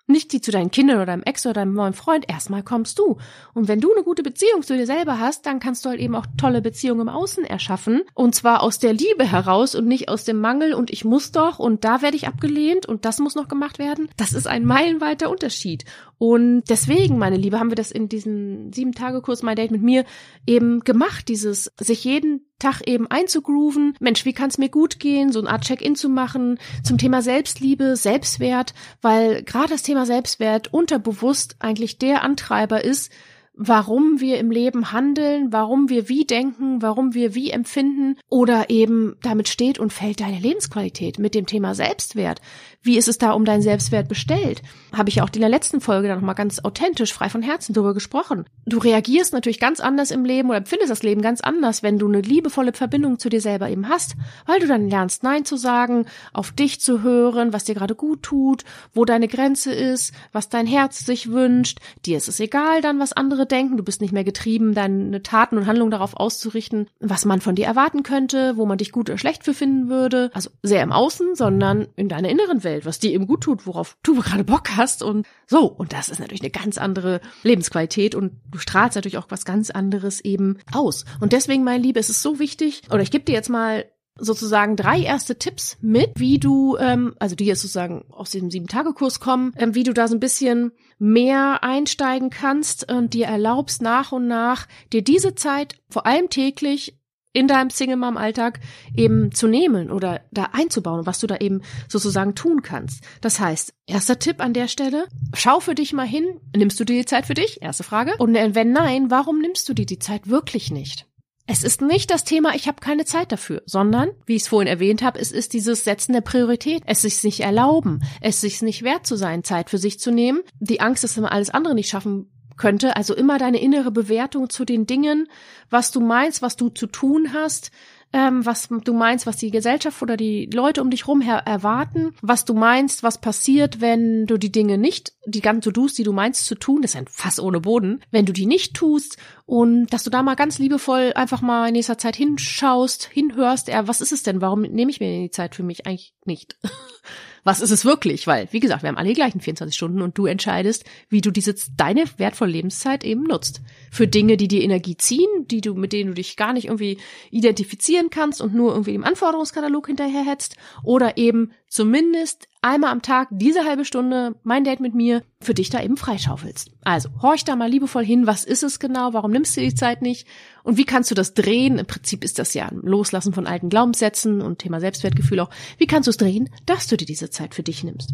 Nicht 0.07 0.33
die 0.33 0.41
zu 0.41 0.51
deinen 0.51 0.69
Kindern 0.69 0.97
oder 0.97 1.07
deinem 1.07 1.23
Ex 1.23 1.45
oder 1.45 1.53
deinem 1.53 1.73
neuen 1.73 1.93
Freund. 1.93 2.25
Erstmal 2.27 2.61
kommst 2.61 2.99
du. 2.99 3.17
Und 3.53 3.67
wenn 3.67 3.81
du 3.81 3.91
eine 3.91 4.03
gute 4.03 4.21
Beziehung 4.21 4.61
zu 4.61 4.77
dir 4.77 4.85
selber 4.85 5.19
hast, 5.19 5.45
dann 5.47 5.59
kannst 5.59 5.83
du 5.83 5.89
halt 5.89 5.99
eben 5.99 6.15
auch 6.15 6.27
tolle 6.37 6.61
Beziehungen 6.61 7.01
im 7.01 7.09
Außen 7.09 7.43
erschaffen. 7.43 8.03
Und 8.13 8.35
zwar 8.35 8.61
aus 8.61 8.77
der 8.77 8.93
Liebe 8.93 9.23
heraus 9.23 9.73
und 9.73 9.87
nicht 9.87 10.07
aus 10.09 10.23
dem 10.23 10.39
Mangel 10.39 10.75
und 10.75 10.91
ich 10.91 11.05
muss 11.05 11.31
doch 11.31 11.57
und 11.57 11.83
da 11.83 12.03
werde 12.03 12.17
ich 12.17 12.27
abgelehnt 12.27 12.85
und 12.85 13.05
das 13.05 13.19
muss 13.19 13.33
noch 13.33 13.47
gemacht 13.47 13.79
werden. 13.79 14.09
Das 14.15 14.33
ist 14.33 14.47
ein 14.47 14.65
meilenweiter 14.65 15.29
Unterschied. 15.29 15.85
Und 16.17 16.63
deswegen, 16.69 17.17
meine 17.17 17.37
Liebe, 17.37 17.59
haben 17.59 17.71
wir 17.71 17.75
das 17.75 17.91
in 17.91 18.07
diesem 18.07 18.71
sieben 18.71 18.93
Tage 18.93 19.21
Kurs 19.21 19.43
My 19.43 19.55
Date 19.55 19.71
mit 19.71 19.81
mir 19.81 20.05
eben 20.47 20.79
gemacht, 20.81 21.27
dieses 21.27 21.71
sich 21.79 22.03
jeden 22.03 22.47
Tag 22.59 22.81
eben 22.87 23.07
einzugrooven. 23.07 23.95
Mensch, 23.99 24.23
wie 24.23 24.33
kann 24.33 24.49
es 24.49 24.57
mir 24.57 24.69
gut 24.69 24.99
gehen? 24.99 25.31
So 25.31 25.39
eine 25.39 25.49
Art 25.49 25.65
Check-in 25.65 25.95
zu 25.95 26.07
machen 26.07 26.57
zum 26.83 26.97
Thema 26.97 27.21
Selbstliebe, 27.21 27.97
Selbstwert, 27.97 28.73
weil 29.01 29.43
gerade 29.43 29.69
das 29.69 29.83
Thema 29.83 30.05
Selbstwert 30.05 30.73
unterbewusst 30.73 31.57
eigentlich 31.59 31.97
der 31.97 32.23
Antreiber 32.23 32.83
ist, 32.83 33.11
warum 33.57 34.19
wir 34.19 34.37
im 34.37 34.51
Leben 34.51 34.91
handeln, 34.91 35.51
warum 35.51 35.89
wir 35.89 36.09
wie 36.09 36.25
denken, 36.25 36.81
warum 36.81 37.13
wir 37.13 37.35
wie 37.35 37.51
empfinden 37.51 38.17
oder 38.29 38.69
eben 38.69 39.15
damit 39.21 39.47
steht 39.47 39.79
und 39.79 39.93
fällt 39.93 40.19
deine 40.19 40.39
Lebensqualität 40.39 41.19
mit 41.19 41.35
dem 41.35 41.45
Thema 41.45 41.73
Selbstwert. 41.73 42.41
Wie 42.81 42.97
ist 42.97 43.07
es 43.07 43.17
da 43.17 43.31
um 43.31 43.45
deinen 43.45 43.63
Selbstwert 43.63 44.07
bestellt? 44.07 44.61
Habe 44.93 45.09
ich 45.09 45.15
ja 45.15 45.23
auch 45.23 45.29
in 45.33 45.41
der 45.41 45.49
letzten 45.49 45.81
Folge 45.81 46.07
dann 46.07 46.19
nochmal 46.19 46.35
ganz 46.35 46.59
authentisch, 46.59 47.13
frei 47.13 47.29
von 47.29 47.41
Herzen 47.41 47.73
darüber 47.73 47.95
gesprochen. 47.95 48.45
Du 48.67 48.77
reagierst 48.77 49.33
natürlich 49.33 49.59
ganz 49.59 49.79
anders 49.79 50.11
im 50.11 50.23
Leben 50.23 50.49
oder 50.49 50.59
empfindest 50.59 50.91
das 50.91 51.01
Leben 51.01 51.21
ganz 51.21 51.41
anders, 51.41 51.81
wenn 51.81 51.97
du 51.97 52.07
eine 52.07 52.21
liebevolle 52.21 52.73
Verbindung 52.73 53.17
zu 53.17 53.29
dir 53.29 53.41
selber 53.41 53.69
eben 53.69 53.89
hast, 53.89 54.15
weil 54.45 54.59
du 54.59 54.67
dann 54.67 54.87
lernst, 54.87 55.23
Nein 55.23 55.45
zu 55.45 55.57
sagen, 55.57 56.05
auf 56.31 56.51
dich 56.51 56.79
zu 56.79 57.01
hören, 57.01 57.53
was 57.53 57.63
dir 57.63 57.73
gerade 57.73 57.95
gut 57.95 58.21
tut, 58.21 58.63
wo 58.93 59.03
deine 59.03 59.27
Grenze 59.27 59.73
ist, 59.73 60.13
was 60.31 60.49
dein 60.49 60.67
Herz 60.67 61.05
sich 61.05 61.31
wünscht. 61.31 61.79
Dir 62.05 62.17
ist 62.17 62.27
es 62.27 62.39
egal 62.39 62.81
dann, 62.81 62.99
was 62.99 63.13
andere 63.13 63.44
denken. 63.51 63.77
Du 63.77 63.83
bist 63.83 64.01
nicht 64.01 64.13
mehr 64.13 64.23
getrieben, 64.23 64.73
deine 64.73 65.23
Taten 65.23 65.57
und 65.57 65.65
Handlungen 65.65 65.91
darauf 65.91 66.15
auszurichten, 66.15 66.87
was 66.99 67.25
man 67.25 67.41
von 67.41 67.55
dir 67.55 67.65
erwarten 67.65 68.03
könnte, 68.03 68.57
wo 68.57 68.65
man 68.65 68.77
dich 68.77 68.91
gut 68.91 69.09
oder 69.09 69.17
schlecht 69.17 69.43
für 69.43 69.53
finden 69.53 69.89
würde. 69.89 70.29
Also 70.33 70.49
sehr 70.61 70.83
im 70.83 70.91
Außen, 70.91 71.35
sondern 71.35 71.87
in 71.95 72.09
deiner 72.09 72.29
inneren 72.29 72.63
Welt. 72.63 72.75
Welt, 72.75 72.85
was 72.85 72.99
dir 72.99 73.11
eben 73.11 73.27
gut 73.27 73.41
tut, 73.41 73.65
worauf 73.65 73.97
du 74.03 74.19
gerade 74.19 74.43
Bock 74.43 74.75
hast 74.75 75.01
und 75.01 75.25
so. 75.47 75.65
Und 75.65 75.93
das 75.93 76.09
ist 76.09 76.19
natürlich 76.19 76.41
eine 76.41 76.51
ganz 76.51 76.77
andere 76.77 77.21
Lebensqualität 77.43 78.15
und 78.15 78.33
du 78.51 78.59
strahlst 78.59 78.95
natürlich 78.95 79.17
auch 79.17 79.27
was 79.29 79.45
ganz 79.45 79.69
anderes 79.69 80.19
eben 80.19 80.57
aus. 80.73 81.05
Und 81.21 81.31
deswegen, 81.31 81.63
meine 81.63 81.81
Liebe, 81.81 81.99
ist 81.99 82.09
es 82.09 82.21
so 82.21 82.39
wichtig, 82.39 82.83
oder 82.89 83.01
ich 83.01 83.11
gebe 83.11 83.23
dir 83.23 83.33
jetzt 83.33 83.49
mal 83.49 83.85
sozusagen 84.17 84.75
drei 84.75 85.01
erste 85.01 85.37
Tipps 85.37 85.77
mit, 85.81 86.11
wie 86.15 86.39
du, 86.39 86.77
ähm, 86.77 87.15
also 87.19 87.35
die 87.35 87.45
jetzt 87.45 87.61
sozusagen 87.61 88.05
aus 88.09 88.31
diesem 88.31 88.49
Sieben-Tage-Kurs 88.49 89.19
kommen, 89.19 89.53
ähm, 89.57 89.75
wie 89.75 89.83
du 89.83 89.93
da 89.93 90.07
so 90.07 90.15
ein 90.15 90.19
bisschen 90.19 90.71
mehr 90.97 91.63
einsteigen 91.63 92.29
kannst 92.29 92.91
und 92.91 93.13
dir 93.13 93.27
erlaubst, 93.27 93.81
nach 93.81 94.11
und 94.11 94.27
nach 94.27 94.67
dir 94.93 95.03
diese 95.03 95.35
Zeit 95.35 95.75
vor 95.89 96.05
allem 96.05 96.29
täglich 96.29 96.97
in 97.35 97.49
deinem 97.49 97.69
Single-Mom-Alltag 97.69 98.61
eben 98.95 99.33
zu 99.33 99.47
nehmen 99.47 99.91
oder 99.91 100.21
da 100.31 100.49
einzubauen, 100.53 101.05
was 101.05 101.19
du 101.19 101.27
da 101.27 101.35
eben 101.37 101.61
sozusagen 101.89 102.33
tun 102.33 102.61
kannst. 102.61 103.03
Das 103.19 103.41
heißt, 103.41 103.73
erster 103.85 104.19
Tipp 104.19 104.39
an 104.39 104.53
der 104.53 104.69
Stelle, 104.69 105.05
schau 105.33 105.59
für 105.59 105.75
dich 105.75 105.91
mal 105.91 106.07
hin, 106.07 106.39
nimmst 106.55 106.79
du 106.79 106.85
dir 106.85 106.97
die 106.97 107.05
Zeit 107.05 107.25
für 107.25 107.33
dich? 107.33 107.61
Erste 107.61 107.83
Frage. 107.83 108.15
Und 108.19 108.33
wenn 108.33 108.71
nein, 108.71 109.11
warum 109.11 109.39
nimmst 109.39 109.67
du 109.67 109.73
dir 109.73 109.85
die 109.85 109.99
Zeit 109.99 110.29
wirklich 110.29 110.71
nicht? 110.71 111.07
Es 111.47 111.63
ist 111.63 111.81
nicht 111.81 112.09
das 112.09 112.23
Thema, 112.23 112.55
ich 112.55 112.67
habe 112.67 112.81
keine 112.81 113.05
Zeit 113.05 113.31
dafür, 113.31 113.61
sondern, 113.67 114.09
wie 114.25 114.35
ich 114.35 114.43
es 114.43 114.47
vorhin 114.47 114.67
erwähnt 114.67 115.03
habe, 115.03 115.19
es 115.19 115.31
ist 115.31 115.53
dieses 115.53 115.83
Setzen 115.83 116.13
der 116.13 116.21
Priorität, 116.21 116.81
es 116.87 117.01
sich 117.01 117.23
nicht 117.23 117.41
erlauben, 117.41 118.01
es 118.19 118.41
sich 118.41 118.63
nicht 118.63 118.81
wert 118.81 119.05
zu 119.05 119.15
sein, 119.15 119.43
Zeit 119.43 119.69
für 119.69 119.77
sich 119.77 119.99
zu 119.99 120.11
nehmen, 120.11 120.41
die 120.59 120.81
Angst, 120.81 121.03
dass 121.03 121.17
wir 121.17 121.31
alles 121.31 121.51
andere 121.51 121.75
nicht 121.75 121.89
schaffen 121.89 122.31
könnte. 122.57 122.95
Also 122.95 123.13
immer 123.13 123.37
deine 123.37 123.61
innere 123.61 123.91
Bewertung 123.91 124.49
zu 124.49 124.65
den 124.65 124.87
Dingen, 124.87 125.27
was 125.69 125.91
du 125.91 125.99
meinst, 125.99 126.41
was 126.41 126.55
du 126.55 126.69
zu 126.69 126.87
tun 126.87 127.33
hast, 127.33 127.71
ähm, 128.13 128.45
was 128.45 128.69
du 128.69 128.93
meinst, 128.93 129.27
was 129.27 129.37
die 129.37 129.51
Gesellschaft 129.51 130.01
oder 130.01 130.17
die 130.17 130.49
Leute 130.53 130.81
um 130.81 130.89
dich 130.89 131.07
rum 131.07 131.21
erwarten, 131.21 132.13
was 132.21 132.45
du 132.45 132.53
meinst, 132.53 133.03
was 133.03 133.19
passiert, 133.19 133.81
wenn 133.81 134.25
du 134.25 134.37
die 134.37 134.51
Dinge 134.51 134.77
nicht, 134.77 135.13
die 135.25 135.41
ganzen 135.41 135.61
To-Dos, 135.61 135.93
die 135.93 136.03
du 136.03 136.13
meinst 136.13 136.45
zu 136.45 136.55
tun, 136.55 136.81
das 136.81 136.91
ist 136.91 136.97
ein 136.97 137.07
Fass 137.07 137.39
ohne 137.39 137.59
Boden, 137.59 138.01
wenn 138.11 138.25
du 138.25 138.33
die 138.33 138.45
nicht 138.45 138.73
tust 138.73 139.17
und 139.45 139.87
dass 139.87 140.03
du 140.03 140.09
da 140.09 140.23
mal 140.23 140.35
ganz 140.35 140.59
liebevoll 140.59 141.13
einfach 141.15 141.41
mal 141.41 141.67
in 141.67 141.73
nächster 141.73 141.97
Zeit 141.97 142.15
hinschaust, 142.15 143.05
hinhörst, 143.05 143.67
ja, 143.67 143.87
was 143.87 144.01
ist 144.01 144.11
es 144.11 144.23
denn, 144.23 144.41
warum 144.41 144.61
nehme 144.61 144.91
ich 144.91 144.99
mir 144.99 145.23
die 145.23 145.31
Zeit 145.31 145.55
für 145.55 145.63
mich 145.63 145.85
eigentlich 145.85 146.13
nicht? 146.25 146.57
was 147.45 147.61
ist 147.61 147.71
es 147.71 147.85
wirklich? 147.85 148.25
Weil, 148.25 148.47
wie 148.51 148.59
gesagt, 148.59 148.81
wir 148.83 148.89
haben 148.89 148.97
alle 148.97 149.09
die 149.09 149.15
gleichen 149.15 149.39
24 149.39 149.75
Stunden 149.75 150.01
und 150.01 150.17
du 150.17 150.25
entscheidest, 150.25 150.83
wie 151.09 151.21
du 151.21 151.29
diese, 151.29 151.55
deine 151.77 152.03
wertvolle 152.17 152.51
Lebenszeit 152.51 153.03
eben 153.03 153.23
nutzt. 153.23 153.61
Für 153.91 154.07
Dinge, 154.07 154.35
die 154.35 154.47
dir 154.47 154.63
Energie 154.63 154.97
ziehen, 154.97 155.29
die 155.45 155.61
du, 155.61 155.75
mit 155.75 155.93
denen 155.93 156.09
du 156.09 156.15
dich 156.15 156.37
gar 156.37 156.53
nicht 156.53 156.65
irgendwie 156.65 156.97
identifizieren 157.29 158.09
kannst 158.09 158.41
und 158.41 158.55
nur 158.55 158.71
irgendwie 158.71 158.95
im 158.95 159.03
Anforderungskatalog 159.03 159.85
hinterherhetzt 159.85 160.57
oder 160.83 161.17
eben 161.17 161.51
zumindest 161.67 162.47
einmal 162.65 162.91
am 162.91 163.03
Tag 163.03 163.27
diese 163.29 163.63
halbe 163.63 163.85
Stunde 163.85 164.35
mein 164.43 164.63
Date 164.63 164.79
mit 164.79 164.95
mir 164.95 165.21
für 165.39 165.53
dich 165.53 165.69
da 165.69 165.81
eben 165.81 165.97
freischaufelst. 165.97 166.71
Also 166.83 167.09
horch 167.21 167.43
da 167.43 167.55
mal 167.55 167.69
liebevoll 167.69 168.03
hin, 168.03 168.25
was 168.25 168.43
ist 168.43 168.63
es 168.63 168.79
genau, 168.79 169.13
warum 169.13 169.29
nimmst 169.29 169.55
du 169.55 169.61
die 169.61 169.75
Zeit 169.75 170.01
nicht 170.01 170.27
und 170.63 170.75
wie 170.75 170.85
kannst 170.85 171.11
du 171.11 171.15
das 171.15 171.35
drehen? 171.35 171.77
Im 171.77 171.85
Prinzip 171.85 172.23
ist 172.23 172.39
das 172.39 172.55
ja 172.55 172.65
ein 172.67 172.81
Loslassen 172.81 173.33
von 173.33 173.45
alten 173.45 173.69
Glaubenssätzen 173.69 174.41
und 174.41 174.57
Thema 174.59 174.79
Selbstwertgefühl 174.79 175.39
auch. 175.41 175.51
Wie 175.77 175.85
kannst 175.85 176.07
du 176.07 176.09
es 176.09 176.17
drehen, 176.17 176.49
dass 176.65 176.87
du 176.87 176.97
dir 176.97 177.05
diese 177.05 177.29
Zeit 177.29 177.53
für 177.53 177.63
dich 177.63 177.83
nimmst? 177.83 178.13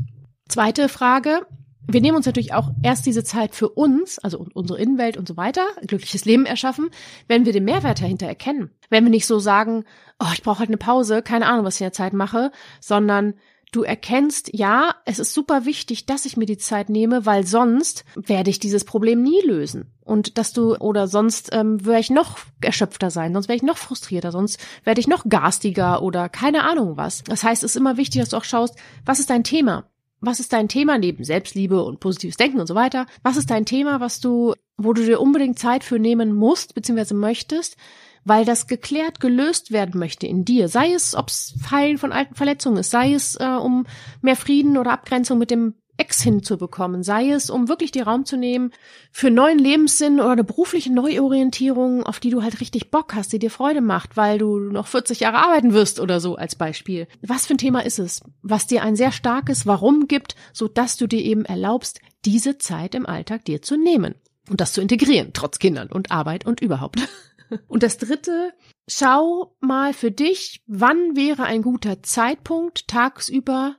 Zweite 0.50 0.90
Frage. 0.90 1.48
Wir 1.88 2.02
nehmen 2.02 2.18
uns 2.18 2.26
natürlich 2.26 2.54
auch 2.54 2.70
erst 2.84 3.06
diese 3.06 3.24
Zeit 3.24 3.56
für 3.56 3.70
uns, 3.70 4.20
also 4.20 4.46
unsere 4.54 4.80
Innenwelt 4.80 5.18
und 5.18 5.28
so 5.28 5.36
weiter, 5.36 5.64
glückliches 5.88 6.26
Leben 6.26 6.46
erschaffen, 6.46 6.90
wenn 7.28 7.46
wir 7.46 7.54
den 7.54 7.66
Mehrwert 7.66 8.02
dahinter 8.02 8.28
erkennen. 8.28 8.70
Wenn 8.90 9.04
wir 9.04 9.10
nicht 9.10 9.26
so 9.26 9.40
sagen, 9.40 9.84
oh, 10.20 10.28
ich 10.34 10.44
brauche 10.44 10.60
halt 10.60 10.70
eine 10.70 10.78
Pause, 10.78 11.22
keine 11.24 11.48
Ahnung, 11.48 11.66
was 11.66 11.76
ich 11.76 11.82
in 11.82 11.86
der 11.86 11.94
Zeit 11.94 12.14
mache, 12.14 12.52
sondern 12.82 13.34
Du 13.72 13.84
erkennst, 13.84 14.50
ja, 14.54 14.96
es 15.06 15.18
ist 15.18 15.34
super 15.34 15.64
wichtig, 15.64 16.06
dass 16.06 16.26
ich 16.26 16.36
mir 16.36 16.46
die 16.46 16.58
Zeit 16.58 16.90
nehme, 16.90 17.26
weil 17.26 17.46
sonst 17.46 18.04
werde 18.16 18.50
ich 18.50 18.60
dieses 18.60 18.84
Problem 18.84 19.24
nie 19.24 19.42
lösen. 19.46 19.94
Und 20.04 20.38
dass 20.38 20.52
du, 20.52 20.76
oder 20.76 21.08
sonst 21.08 21.52
ähm, 21.54 21.86
wäre 21.86 22.02
ich 22.02 22.10
noch 22.10 22.38
erschöpfter 22.60 23.10
sein, 23.10 23.32
sonst 23.34 23.48
wäre 23.48 23.56
ich 23.56 23.64
noch 23.64 23.78
frustrierter, 23.78 24.34
sonst 24.34 24.60
werde 24.84 25.00
ich 25.00 25.08
noch 25.08 25.24
garstiger 25.30 26.02
oder 26.02 26.28
keine 26.28 26.64
Ahnung 26.64 26.98
was. 26.98 27.24
Das 27.24 27.44
heißt, 27.44 27.64
es 27.64 27.72
ist 27.72 27.78
immer 27.78 27.96
wichtig, 27.96 28.20
dass 28.20 28.30
du 28.30 28.38
auch 28.38 28.44
schaust, 28.44 28.76
was 29.06 29.22
ist 29.22 29.30
dein 29.30 29.46
Thema? 29.46 29.86
Was 30.20 30.42
ist 30.42 30.52
dein 30.52 30.68
Thema 30.68 30.98
neben 30.98 31.24
Selbstliebe 31.24 31.82
und 31.82 32.02
positives 32.02 32.36
Denken 32.36 32.60
und 32.60 32.68
so 32.68 32.76
weiter? 32.76 33.06
Was 33.24 33.38
ist 33.38 33.50
dein 33.50 33.66
Thema, 33.66 34.02
was 34.02 34.20
du, 34.20 34.54
wo 34.76 34.92
du 34.92 35.06
dir 35.06 35.22
unbedingt 35.22 35.58
Zeit 35.58 35.86
für 35.86 35.98
nehmen 35.98 36.36
musst, 36.36 36.76
beziehungsweise 36.76 37.14
möchtest? 37.14 37.78
Weil 38.24 38.46
das 38.46 38.68
geklärt, 38.68 39.20
gelöst 39.20 39.72
werden 39.72 40.00
möchte 40.00 40.28
in 40.28 40.46
dir. 40.46 40.68
Sei 40.68 40.94
es, 40.94 41.16
ob 41.16 41.30
es 41.30 41.56
Heilen 41.72 41.98
von 41.98 42.12
alten 42.12 42.36
Verletzungen 42.36 42.78
ist, 42.78 42.92
sei 42.92 43.14
es, 43.14 43.36
äh, 43.36 43.46
um 43.46 43.86
mehr 44.22 44.36
Frieden 44.36 44.78
oder 44.78 44.92
Abgrenzung 44.92 45.38
mit 45.38 45.52
dem 45.52 45.76
Ex 46.02 46.24
hinzubekommen, 46.24 47.04
sei 47.04 47.30
es, 47.30 47.52
um 47.52 47.68
wirklich 47.68 47.92
dir 47.92 48.08
Raum 48.08 48.26
zu 48.26 48.36
nehmen 48.36 48.72
für 49.12 49.30
neuen 49.30 49.60
Lebenssinn 49.60 50.20
oder 50.20 50.32
eine 50.32 50.44
berufliche 50.44 50.92
Neuorientierung, 50.92 52.04
auf 52.04 52.20
die 52.20 52.32
du 52.32 52.42
halt 52.42 52.60
richtig 52.60 52.90
Bock 52.90 53.14
hast, 53.14 53.32
die 53.34 53.40
dir 53.40 53.52
Freude 53.52 53.82
macht, 53.82 54.18
weil 54.18 54.40
du 54.40 54.58
noch 54.58 54.88
40 54.88 55.20
Jahre 55.20 55.38
arbeiten 55.38 55.74
wirst 55.74 56.00
oder 56.00 56.20
so 56.20 56.38
als 56.38 56.56
Beispiel. 56.56 57.08
Was 57.22 57.46
für 57.46 57.54
ein 57.54 57.60
Thema 57.60 57.86
ist 57.86 58.00
es, 58.00 58.22
was 58.42 58.66
dir 58.66 58.82
ein 58.82 58.96
sehr 58.96 59.12
starkes 59.12 59.68
Warum 59.68 60.08
gibt, 60.08 60.36
so 60.54 60.68
dass 60.68 60.98
du 60.98 61.06
dir 61.06 61.22
eben 61.22 61.46
erlaubst, 61.46 62.00
diese 62.26 62.58
Zeit 62.58 62.96
im 62.96 63.06
Alltag 63.06 63.46
dir 63.46 63.62
zu 63.62 63.78
nehmen 63.78 64.16
und 64.50 64.60
das 64.60 64.74
zu 64.74 64.82
integrieren, 64.82 65.32
trotz 65.34 65.60
Kindern 65.60 65.90
und 65.90 66.12
Arbeit 66.12 66.48
und 66.48 66.62
überhaupt. 66.62 67.00
Und 67.68 67.84
das 67.84 67.98
dritte, 67.98 68.54
schau 68.88 69.56
mal 69.60 69.94
für 69.94 70.12
dich, 70.12 70.62
wann 70.68 71.16
wäre 71.16 71.44
ein 71.44 71.62
guter 71.62 72.04
Zeitpunkt 72.04 72.88
tagsüber 72.88 73.76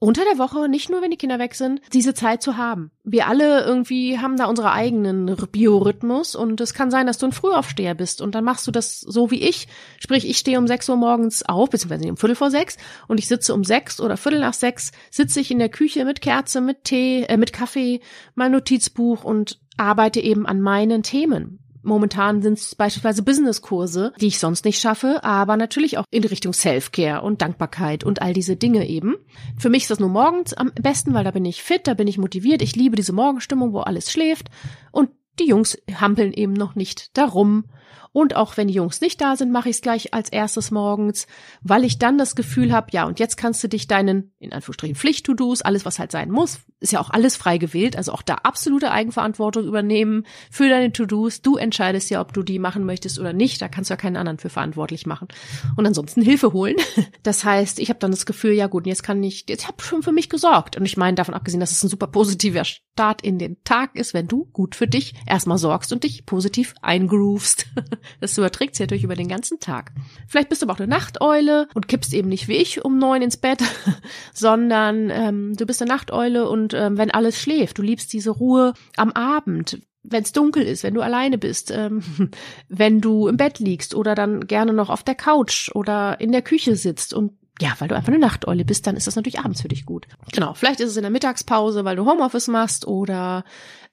unter 0.00 0.22
der 0.24 0.38
Woche, 0.38 0.68
nicht 0.68 0.90
nur 0.90 1.02
wenn 1.02 1.10
die 1.10 1.16
Kinder 1.16 1.40
weg 1.40 1.54
sind, 1.56 1.80
diese 1.92 2.14
Zeit 2.14 2.40
zu 2.40 2.56
haben. 2.56 2.92
Wir 3.02 3.26
alle 3.26 3.64
irgendwie 3.64 4.18
haben 4.18 4.36
da 4.36 4.46
unsere 4.46 4.70
eigenen 4.70 5.34
Biorhythmus 5.50 6.36
und 6.36 6.60
es 6.60 6.72
kann 6.72 6.92
sein, 6.92 7.08
dass 7.08 7.18
du 7.18 7.26
ein 7.26 7.32
Frühaufsteher 7.32 7.94
bist 7.94 8.22
und 8.22 8.36
dann 8.36 8.44
machst 8.44 8.66
du 8.66 8.70
das 8.70 9.00
so 9.00 9.32
wie 9.32 9.42
ich. 9.42 9.66
Sprich, 9.98 10.28
ich 10.28 10.38
stehe 10.38 10.58
um 10.58 10.68
sechs 10.68 10.88
Uhr 10.88 10.96
morgens 10.96 11.42
auf, 11.42 11.70
beziehungsweise 11.70 12.08
um 12.10 12.16
Viertel 12.16 12.36
vor 12.36 12.50
sechs 12.50 12.76
und 13.08 13.18
ich 13.18 13.26
sitze 13.26 13.52
um 13.52 13.64
sechs 13.64 14.00
oder 14.00 14.16
Viertel 14.16 14.38
nach 14.40 14.54
sechs, 14.54 14.92
sitze 15.10 15.40
ich 15.40 15.50
in 15.50 15.58
der 15.58 15.68
Küche 15.68 16.04
mit 16.04 16.20
Kerze, 16.20 16.60
mit 16.60 16.84
Tee, 16.84 17.24
äh, 17.24 17.36
mit 17.36 17.52
Kaffee, 17.52 18.00
mein 18.36 18.52
Notizbuch 18.52 19.24
und 19.24 19.58
arbeite 19.76 20.20
eben 20.20 20.46
an 20.46 20.60
meinen 20.60 21.02
Themen. 21.02 21.58
Momentan 21.82 22.42
sind 22.42 22.58
es 22.58 22.74
beispielsweise 22.74 23.22
Businesskurse, 23.22 24.12
die 24.20 24.26
ich 24.26 24.38
sonst 24.38 24.64
nicht 24.64 24.80
schaffe, 24.80 25.22
aber 25.22 25.56
natürlich 25.56 25.98
auch 25.98 26.04
in 26.10 26.24
Richtung 26.24 26.52
Self-Care 26.52 27.22
und 27.22 27.42
Dankbarkeit 27.42 28.04
und 28.04 28.20
all 28.22 28.32
diese 28.32 28.56
Dinge 28.56 28.88
eben. 28.88 29.16
Für 29.56 29.70
mich 29.70 29.82
ist 29.82 29.90
das 29.90 30.00
nur 30.00 30.08
morgens 30.08 30.54
am 30.54 30.72
besten, 30.80 31.14
weil 31.14 31.24
da 31.24 31.30
bin 31.30 31.44
ich 31.44 31.62
fit, 31.62 31.86
da 31.86 31.94
bin 31.94 32.08
ich 32.08 32.18
motiviert. 32.18 32.62
Ich 32.62 32.76
liebe 32.76 32.96
diese 32.96 33.12
Morgenstimmung, 33.12 33.72
wo 33.72 33.80
alles 33.80 34.10
schläft 34.10 34.48
und 34.92 35.10
die 35.38 35.46
Jungs 35.46 35.78
hampeln 36.00 36.32
eben 36.32 36.52
noch 36.52 36.74
nicht 36.74 37.16
darum. 37.16 37.64
Und 38.12 38.34
auch 38.34 38.56
wenn 38.56 38.68
die 38.68 38.74
Jungs 38.74 39.00
nicht 39.00 39.20
da 39.20 39.36
sind, 39.36 39.52
mache 39.52 39.68
ich 39.68 39.76
es 39.76 39.82
gleich 39.82 40.14
als 40.14 40.30
erstes 40.30 40.70
morgens, 40.70 41.26
weil 41.60 41.84
ich 41.84 41.98
dann 41.98 42.18
das 42.18 42.34
Gefühl 42.34 42.72
habe, 42.72 42.88
ja, 42.90 43.04
und 43.04 43.20
jetzt 43.20 43.36
kannst 43.36 43.62
du 43.62 43.68
dich 43.68 43.86
deinen, 43.86 44.32
in 44.38 44.52
Anführungsstrichen, 44.52 44.96
Pflicht-To-Dos, 44.96 45.62
alles, 45.62 45.84
was 45.84 45.98
halt 45.98 46.10
sein 46.10 46.30
muss, 46.30 46.60
ist 46.80 46.92
ja 46.92 47.00
auch 47.00 47.10
alles 47.10 47.36
frei 47.36 47.58
gewählt, 47.58 47.96
also 47.96 48.12
auch 48.12 48.22
da 48.22 48.34
absolute 48.34 48.90
Eigenverantwortung 48.90 49.66
übernehmen 49.66 50.24
für 50.50 50.68
deine 50.68 50.92
To-Dos. 50.92 51.42
Du 51.42 51.56
entscheidest 51.56 52.10
ja, 52.10 52.20
ob 52.20 52.32
du 52.32 52.42
die 52.42 52.58
machen 52.58 52.84
möchtest 52.84 53.18
oder 53.18 53.32
nicht. 53.32 53.60
Da 53.60 53.68
kannst 53.68 53.90
du 53.90 53.94
ja 53.94 53.96
keinen 53.96 54.16
anderen 54.16 54.38
für 54.38 54.48
verantwortlich 54.48 55.06
machen. 55.06 55.28
Und 55.76 55.86
ansonsten 55.86 56.22
Hilfe 56.22 56.52
holen. 56.52 56.76
Das 57.22 57.44
heißt, 57.44 57.78
ich 57.78 57.90
habe 57.90 57.98
dann 57.98 58.10
das 58.10 58.26
Gefühl, 58.26 58.52
ja 58.52 58.68
gut, 58.68 58.86
jetzt 58.86 59.02
kann 59.02 59.22
ich, 59.22 59.44
jetzt 59.48 59.66
habe 59.66 59.82
schon 59.82 60.02
für 60.02 60.12
mich 60.12 60.28
gesorgt. 60.28 60.76
Und 60.76 60.86
ich 60.86 60.96
meine, 60.96 61.14
davon 61.14 61.34
abgesehen, 61.34 61.60
dass 61.60 61.72
es 61.72 61.82
ein 61.82 61.88
super 61.88 62.06
positiver 62.06 62.64
Start 62.64 63.22
in 63.22 63.38
den 63.38 63.62
Tag 63.64 63.94
ist, 63.94 64.14
wenn 64.14 64.26
du 64.26 64.46
gut 64.46 64.74
für 64.74 64.86
dich 64.86 65.14
erstmal 65.26 65.58
sorgst 65.58 65.92
und 65.92 66.04
dich 66.04 66.26
positiv 66.26 66.74
eingroovst. 66.82 67.66
Das 68.20 68.36
überträgt 68.36 68.74
sich 68.74 68.84
natürlich 68.84 69.04
über 69.04 69.14
den 69.14 69.28
ganzen 69.28 69.60
Tag. 69.60 69.92
Vielleicht 70.26 70.48
bist 70.48 70.62
du 70.62 70.66
aber 70.66 70.74
auch 70.74 70.78
eine 70.78 70.88
Nachteule 70.88 71.68
und 71.74 71.86
kippst 71.86 72.12
eben 72.12 72.28
nicht 72.28 72.48
wie 72.48 72.56
ich 72.56 72.84
um 72.84 72.98
neun 72.98 73.22
ins 73.22 73.36
Bett, 73.36 73.62
sondern 74.34 75.10
ähm, 75.10 75.54
du 75.56 75.66
bist 75.66 75.80
eine 75.80 75.90
Nachteule 75.90 76.48
und 76.48 76.67
ähm, 76.74 76.98
wenn 76.98 77.10
alles 77.10 77.40
schläft, 77.40 77.78
du 77.78 77.82
liebst 77.82 78.12
diese 78.12 78.30
Ruhe 78.30 78.74
am 78.96 79.12
Abend, 79.12 79.80
wenn 80.02 80.22
es 80.22 80.32
dunkel 80.32 80.62
ist, 80.62 80.82
wenn 80.82 80.94
du 80.94 81.00
alleine 81.00 81.38
bist, 81.38 81.70
ähm, 81.70 82.02
wenn 82.68 83.00
du 83.00 83.28
im 83.28 83.36
Bett 83.36 83.58
liegst 83.58 83.94
oder 83.94 84.14
dann 84.14 84.46
gerne 84.46 84.72
noch 84.72 84.90
auf 84.90 85.02
der 85.02 85.14
Couch 85.14 85.70
oder 85.74 86.20
in 86.20 86.32
der 86.32 86.42
Küche 86.42 86.76
sitzt 86.76 87.14
und 87.14 87.32
ja, 87.60 87.74
weil 87.80 87.88
du 87.88 87.96
einfach 87.96 88.12
eine 88.12 88.20
Nachteule 88.20 88.64
bist, 88.64 88.86
dann 88.86 88.96
ist 88.96 89.08
das 89.08 89.16
natürlich 89.16 89.40
abends 89.40 89.62
für 89.62 89.68
dich 89.68 89.84
gut. 89.84 90.06
Genau, 90.32 90.54
vielleicht 90.54 90.78
ist 90.78 90.90
es 90.90 90.96
in 90.96 91.02
der 91.02 91.10
Mittagspause, 91.10 91.84
weil 91.84 91.96
du 91.96 92.06
Homeoffice 92.06 92.46
machst 92.46 92.86
oder 92.86 93.42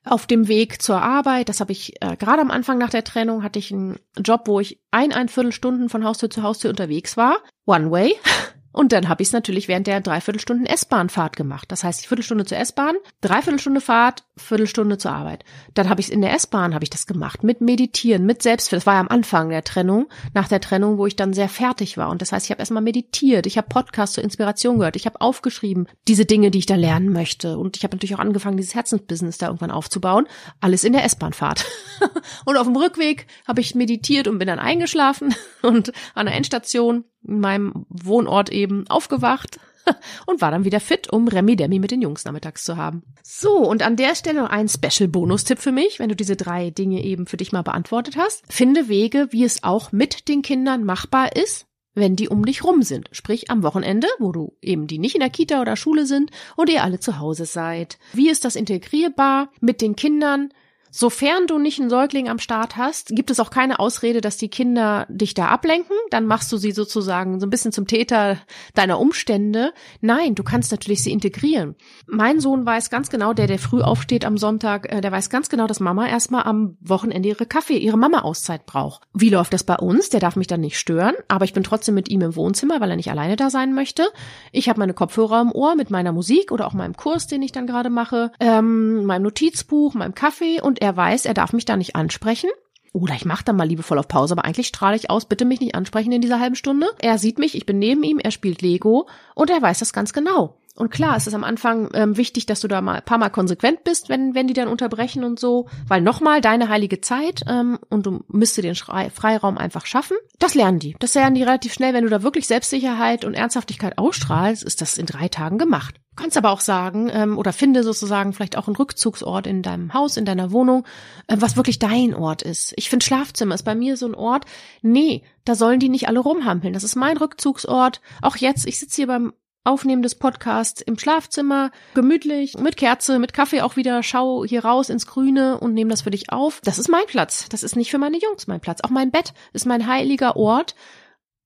auf 0.04 0.28
dem 0.28 0.48
Weg 0.48 0.84
zur 0.84 1.02
Arbeit, 1.02 1.50
das 1.50 1.60
habe 1.60 1.72
ich 1.72 2.00
äh, 2.02 2.16
gerade 2.16 2.42
am 2.42 2.52
Anfang 2.52 2.78
nach 2.78 2.92
der 2.92 3.04
Trennung, 3.04 3.42
hatte 3.42 3.58
ich 3.58 3.74
einen 3.74 3.98
Job, 4.18 4.44
wo 4.46 4.60
ich 4.60 4.80
ein, 4.92 5.12
ein 5.14 5.30
Viertelstunden 5.30 5.90
von 5.90 6.06
Haustür 6.06 6.30
zu 6.30 6.44
Haustür 6.44 6.70
unterwegs 6.70 7.18
war. 7.18 7.38
One 7.66 7.90
way. 7.90 8.16
Und 8.76 8.92
dann 8.92 9.08
habe 9.08 9.24
ich 9.24 9.30
es 9.30 9.34
natürlich 9.34 9.70
während 9.70 9.88
der 9.88 10.02
Dreiviertelstunden 10.02 10.66
S-Bahn-Fahrt 10.66 11.38
gemacht. 11.38 11.72
Das 11.72 11.86
heißt, 11.86 12.08
Viertelstunde 12.08 12.44
zur 12.44 12.58
S-Bahn, 12.58 12.96
Dreiviertelstunde 13.22 13.80
Fahrt, 13.80 14.26
Viertelstunde 14.36 14.98
zur 14.98 15.14
Arbeit. 15.14 15.46
Dann 15.76 15.88
habe 15.88 16.02
ich 16.02 16.08
es 16.08 16.12
in 16.12 16.22
der 16.22 16.34
S-Bahn 16.34 16.74
habe 16.74 16.84
ich 16.84 16.90
das 16.90 17.08
gemacht 17.08 17.42
mit 17.42 17.62
Meditieren, 17.62 18.26
mit 18.26 18.44
Selbstfürsorge. 18.44 18.82
Das 18.82 18.86
war 18.86 18.96
ja 18.96 19.00
am 19.00 19.08
Anfang 19.08 19.48
der 19.48 19.64
Trennung, 19.64 20.08
nach 20.34 20.50
der 20.50 20.60
Trennung, 20.60 20.98
wo 20.98 21.06
ich 21.06 21.16
dann 21.16 21.32
sehr 21.32 21.48
fertig 21.48 21.98
war. 21.98 22.10
Und 22.10 22.22
das 22.22 22.34
heißt, 22.34 22.48
ich 22.48 22.52
habe 22.52 22.60
erstmal 22.60 22.84
meditiert, 22.84 23.46
ich 23.46 23.58
habe 23.58 23.70
Podcasts 23.70 24.16
zur 24.16 24.26
Inspiration 24.26 24.78
gehört, 24.78 24.98
ich 24.98 25.06
habe 25.06 25.22
aufgeschrieben 25.22 25.88
diese 26.10 26.26
Dinge, 26.26 26.52
die 26.52 26.60
ich 26.60 26.66
da 26.66 26.76
lernen 26.76 27.14
möchte. 27.14 27.58
Und 27.58 27.78
ich 27.78 27.84
habe 27.84 27.96
natürlich 27.96 28.16
auch 28.16 28.20
angefangen, 28.20 28.58
dieses 28.58 28.76
Herzensbusiness 28.76 29.38
da 29.38 29.48
irgendwann 29.48 29.72
aufzubauen. 29.72 30.28
Alles 30.60 30.84
in 30.84 30.92
der 30.92 31.06
S-Bahn-Fahrt. 31.06 31.64
und 32.46 32.58
auf 32.58 32.68
dem 32.68 32.76
Rückweg 32.76 33.28
habe 33.48 33.62
ich 33.62 33.74
meditiert 33.74 34.28
und 34.28 34.38
bin 34.38 34.50
dann 34.50 34.60
eingeschlafen 34.60 35.34
und 35.62 35.94
an 36.14 36.26
der 36.26 36.36
Endstation 36.36 37.06
in 37.28 37.40
meinem 37.40 37.86
Wohnort 37.90 38.52
eben 38.52 38.88
aufgewacht 38.88 39.60
und 40.26 40.42
war 40.42 40.52
dann 40.52 40.66
wieder 40.66 40.80
fit, 40.80 41.12
um 41.12 41.28
Remi 41.28 41.56
Demi 41.56 41.80
mit 41.80 41.92
den 41.92 42.02
Jungs 42.02 42.26
nachmittags 42.26 42.64
zu 42.64 42.78
haben. 42.78 43.04
So, 43.24 43.58
und 43.58 43.84
an 43.84 43.96
der 43.96 44.16
Stelle 44.16 44.42
noch 44.42 44.50
ein 44.50 44.68
Special-Bonus-Tipp 44.68 45.60
für 45.60 45.72
mich, 45.72 46.00
wenn 46.00 46.10
du 46.10 46.16
diese 46.16 46.36
drei 46.36 46.70
Dinge 46.70 47.04
eben 47.04 47.28
für 47.28 47.38
dich 47.38 47.52
mal 47.52 47.62
beantwortet 47.62 48.18
hast. 48.18 48.44
Finde 48.52 48.88
Wege, 48.88 49.28
wie 49.32 49.44
es 49.44 49.64
auch 49.64 49.92
mit 49.92 50.28
den 50.28 50.42
Kindern 50.42 50.84
machbar 50.84 51.36
ist, 51.36 51.68
wenn 51.94 52.16
die 52.16 52.30
um 52.30 52.46
dich 52.46 52.64
rum 52.64 52.84
sind. 52.84 53.10
Sprich 53.12 53.50
am 53.50 53.64
Wochenende, 53.64 54.08
wo 54.20 54.32
du 54.32 54.58
eben 54.62 54.88
die 54.88 55.00
nicht 55.00 55.16
in 55.16 55.22
der 55.22 55.30
Kita 55.30 55.62
oder 55.62 55.76
Schule 55.76 56.06
sind 56.06 56.32
und 56.56 56.70
ihr 56.70 56.84
alle 56.84 57.00
zu 57.00 57.20
Hause 57.20 57.46
seid. 57.46 57.98
Wie 58.14 58.30
ist 58.30 58.46
das 58.46 58.56
integrierbar 58.56 59.50
mit 59.62 59.82
den 59.82 59.96
Kindern? 59.96 60.50
Sofern 60.98 61.46
du 61.46 61.60
nicht 61.60 61.82
einen 61.82 61.90
Säugling 61.90 62.30
am 62.30 62.40
Start 62.40 62.78
hast, 62.78 63.10
gibt 63.10 63.30
es 63.30 63.42
auch 63.42 63.50
keine 63.50 63.80
Ausrede, 63.80 64.22
dass 64.22 64.38
die 64.38 64.48
Kinder 64.48 65.06
dich 65.10 65.34
da 65.34 65.48
ablenken. 65.48 65.98
Dann 66.10 66.26
machst 66.26 66.50
du 66.54 66.56
sie 66.56 66.72
sozusagen 66.72 67.42
so 67.42 67.46
ein 67.46 67.50
bisschen 67.50 67.74
zum 67.74 67.86
Täter 67.86 68.38
deiner 68.76 68.98
Umstände. 69.02 69.74
Nein, 70.00 70.36
du 70.36 70.44
kannst 70.44 70.72
natürlich 70.72 71.04
sie 71.04 71.12
integrieren. 71.12 71.76
Mein 72.08 72.40
Sohn 72.40 72.66
weiß 72.66 72.90
ganz 72.90 73.10
genau, 73.10 73.34
der, 73.34 73.48
der 73.48 73.60
früh 73.60 73.82
aufsteht 73.82 74.24
am 74.24 74.38
Sonntag, 74.38 74.90
äh, 74.90 75.02
der 75.02 75.12
weiß 75.12 75.30
ganz 75.30 75.50
genau, 75.50 75.68
dass 75.68 75.82
Mama 75.82 76.08
erstmal 76.08 76.44
am 76.44 76.78
Wochenende 76.80 77.28
ihre 77.28 77.46
Kaffee, 77.46 77.78
ihre 77.78 77.98
Mama-Auszeit 77.98 78.66
braucht. 78.66 79.04
Wie 79.14 79.30
läuft 79.30 79.52
das 79.52 79.66
bei 79.66 79.76
uns? 79.76 80.08
Der 80.08 80.22
darf 80.22 80.38
mich 80.38 80.48
dann 80.48 80.62
nicht 80.62 80.80
stören, 80.80 81.16
aber 81.28 81.44
ich 81.44 81.52
bin 81.52 81.64
trotzdem 81.64 81.96
mit 81.96 82.08
ihm 82.08 82.22
im 82.22 82.38
Wohnzimmer, 82.38 82.80
weil 82.80 82.92
er 82.92 82.96
nicht 82.96 83.12
alleine 83.12 83.36
da 83.36 83.50
sein 83.50 83.74
möchte. 83.74 84.08
Ich 84.54 84.70
habe 84.70 84.80
meine 84.80 84.94
Kopfhörer 84.94 85.42
im 85.42 85.52
Ohr 85.52 85.76
mit 85.76 85.90
meiner 85.90 86.14
Musik 86.14 86.54
oder 86.54 86.66
auch 86.66 86.74
meinem 86.74 86.96
Kurs, 86.96 87.28
den 87.28 87.42
ich 87.42 87.52
dann 87.52 87.68
gerade 87.68 87.90
mache, 87.90 88.32
ähm, 88.40 89.04
meinem 89.04 89.24
Notizbuch, 89.24 89.94
meinem 89.94 90.16
Kaffee 90.16 90.62
und 90.62 90.85
er 90.86 90.96
weiß, 90.96 91.26
er 91.26 91.34
darf 91.34 91.52
mich 91.52 91.66
da 91.66 91.76
nicht 91.76 91.96
ansprechen. 91.96 92.50
Oder 92.94 93.16
ich 93.16 93.26
mache 93.26 93.44
dann 93.44 93.58
mal 93.58 93.68
liebevoll 93.68 94.00
auf 94.00 94.08
Pause, 94.08 94.34
aber 94.34 94.46
eigentlich 94.46 94.68
strahle 94.68 94.96
ich 94.96 95.10
aus, 95.10 95.26
bitte 95.26 95.44
mich 95.44 95.60
nicht 95.60 95.76
ansprechen 95.76 96.14
in 96.14 96.22
dieser 96.22 96.40
halben 96.40 96.56
Stunde. 96.56 96.88
Er 97.00 97.18
sieht 97.18 97.40
mich, 97.40 97.56
ich 97.56 97.66
bin 97.66 97.78
neben 97.78 98.04
ihm, 98.04 98.20
er 98.20 98.32
spielt 98.32 98.62
Lego 98.62 99.08
und 99.34 99.50
er 99.50 99.62
weiß 99.62 99.80
das 99.80 99.92
ganz 99.92 100.14
genau. 100.14 100.56
Und 100.76 100.92
klar, 100.92 101.16
es 101.16 101.26
ist 101.26 101.34
am 101.34 101.46
Anfang 101.46 101.90
ähm, 101.94 102.18
wichtig, 102.18 102.46
dass 102.46 102.60
du 102.60 102.68
da 102.68 102.82
mal 102.82 102.98
ein 102.98 103.06
paar 103.06 103.18
Mal 103.18 103.30
konsequent 103.30 103.86
bist, 103.86 104.10
wenn, 104.10 104.36
wenn 104.36 104.48
die 104.48 104.54
dann 104.54 104.68
unterbrechen 104.68 105.24
und 105.24 105.40
so, 105.40 105.68
weil 105.88 106.02
nochmal 106.02 106.42
deine 106.42 106.68
heilige 106.68 107.00
Zeit 107.00 107.42
ähm, 107.48 107.80
und 107.90 108.06
du 108.06 108.26
müsste 108.28 108.62
den 108.62 108.76
Schrei 108.76 109.10
Freiraum 109.10 109.58
einfach 109.58 109.86
schaffen. 109.86 110.18
Das 110.38 110.54
lernen 110.54 110.80
die. 110.80 110.96
Das 111.00 111.14
lernen 111.14 111.36
die 111.36 111.44
relativ 111.44 111.74
schnell. 111.74 111.94
Wenn 111.94 112.04
du 112.04 112.10
da 112.10 112.24
wirklich 112.24 112.46
Selbstsicherheit 112.48 113.24
und 113.24 113.36
Ernsthaftigkeit 113.36 113.98
ausstrahlst, 113.98 114.64
ist 114.64 114.82
das 114.82 114.98
in 114.98 115.06
drei 115.06 115.30
Tagen 115.30 115.58
gemacht. 115.58 115.96
Du 116.16 116.22
kannst 116.22 116.38
aber 116.38 116.52
auch 116.52 116.62
sagen 116.62 117.10
ähm, 117.12 117.38
oder 117.38 117.54
finde 117.54 117.84
sozusagen 117.84 118.34
vielleicht 118.34 118.58
auch 118.58 118.68
einen 118.68 118.76
Rückzugsort 118.76 119.48
in 119.48 119.62
deinem 119.62 119.94
Haus, 119.94 120.18
in 120.18 120.26
deiner 120.26 120.52
Wohnung, 120.52 120.86
äh, 121.28 121.38
was 121.40 121.56
wirklich 121.56 121.80
dein 121.80 122.14
Ort 122.14 122.42
ist. 122.42 122.74
Ich 122.76 122.90
finde 122.90 123.06
Schlafzimmer 123.06 123.56
ist 123.56 123.64
bei 123.64 123.76
mir 123.76 123.96
so 123.96 124.08
ein 124.08 124.16
Ort. 124.16 124.46
Nee, 124.82 125.24
da 125.46 125.56
sollen 125.56 125.80
die 125.80 125.90
nicht 125.90 126.10
alle 126.10 126.20
rumhampeln. 126.20 126.74
Das 126.74 126.84
ist 126.84 126.96
mein 126.96 127.18
Rückzugsort. 127.18 128.02
Auch 128.22 128.36
jetzt, 128.36 128.66
ich 128.66 128.80
sitze 128.80 128.98
hier 128.98 129.08
beim 129.08 129.34
Aufnehmen 129.66 130.02
des 130.02 130.16
Podcasts 130.16 130.82
im 130.82 130.98
Schlafzimmer, 130.98 131.72
gemütlich, 131.94 132.58
mit 132.58 132.78
Kerze, 132.78 133.20
mit 133.20 133.34
Kaffee 133.34 133.62
auch 133.62 133.76
wieder, 133.76 134.04
schau 134.04 134.46
hier 134.46 134.64
raus 134.64 134.90
ins 134.90 135.08
Grüne 135.08 135.60
und 135.60 135.74
nehme 135.74 135.90
das 135.90 136.04
für 136.04 136.12
dich 136.12 136.32
auf. 136.32 136.62
Das 136.64 136.80
ist 136.80 136.88
mein 136.88 137.06
Platz. 137.08 137.50
Das 137.50 137.64
ist 137.64 137.76
nicht 137.76 137.92
für 137.92 137.98
meine 137.98 138.18
Jungs 138.18 138.48
mein 138.48 138.62
Platz. 138.62 138.82
Auch 138.82 138.90
mein 138.90 139.12
Bett 139.12 139.34
ist 139.54 139.66
mein 139.66 139.88
heiliger 139.88 140.36
Ort, 140.36 140.76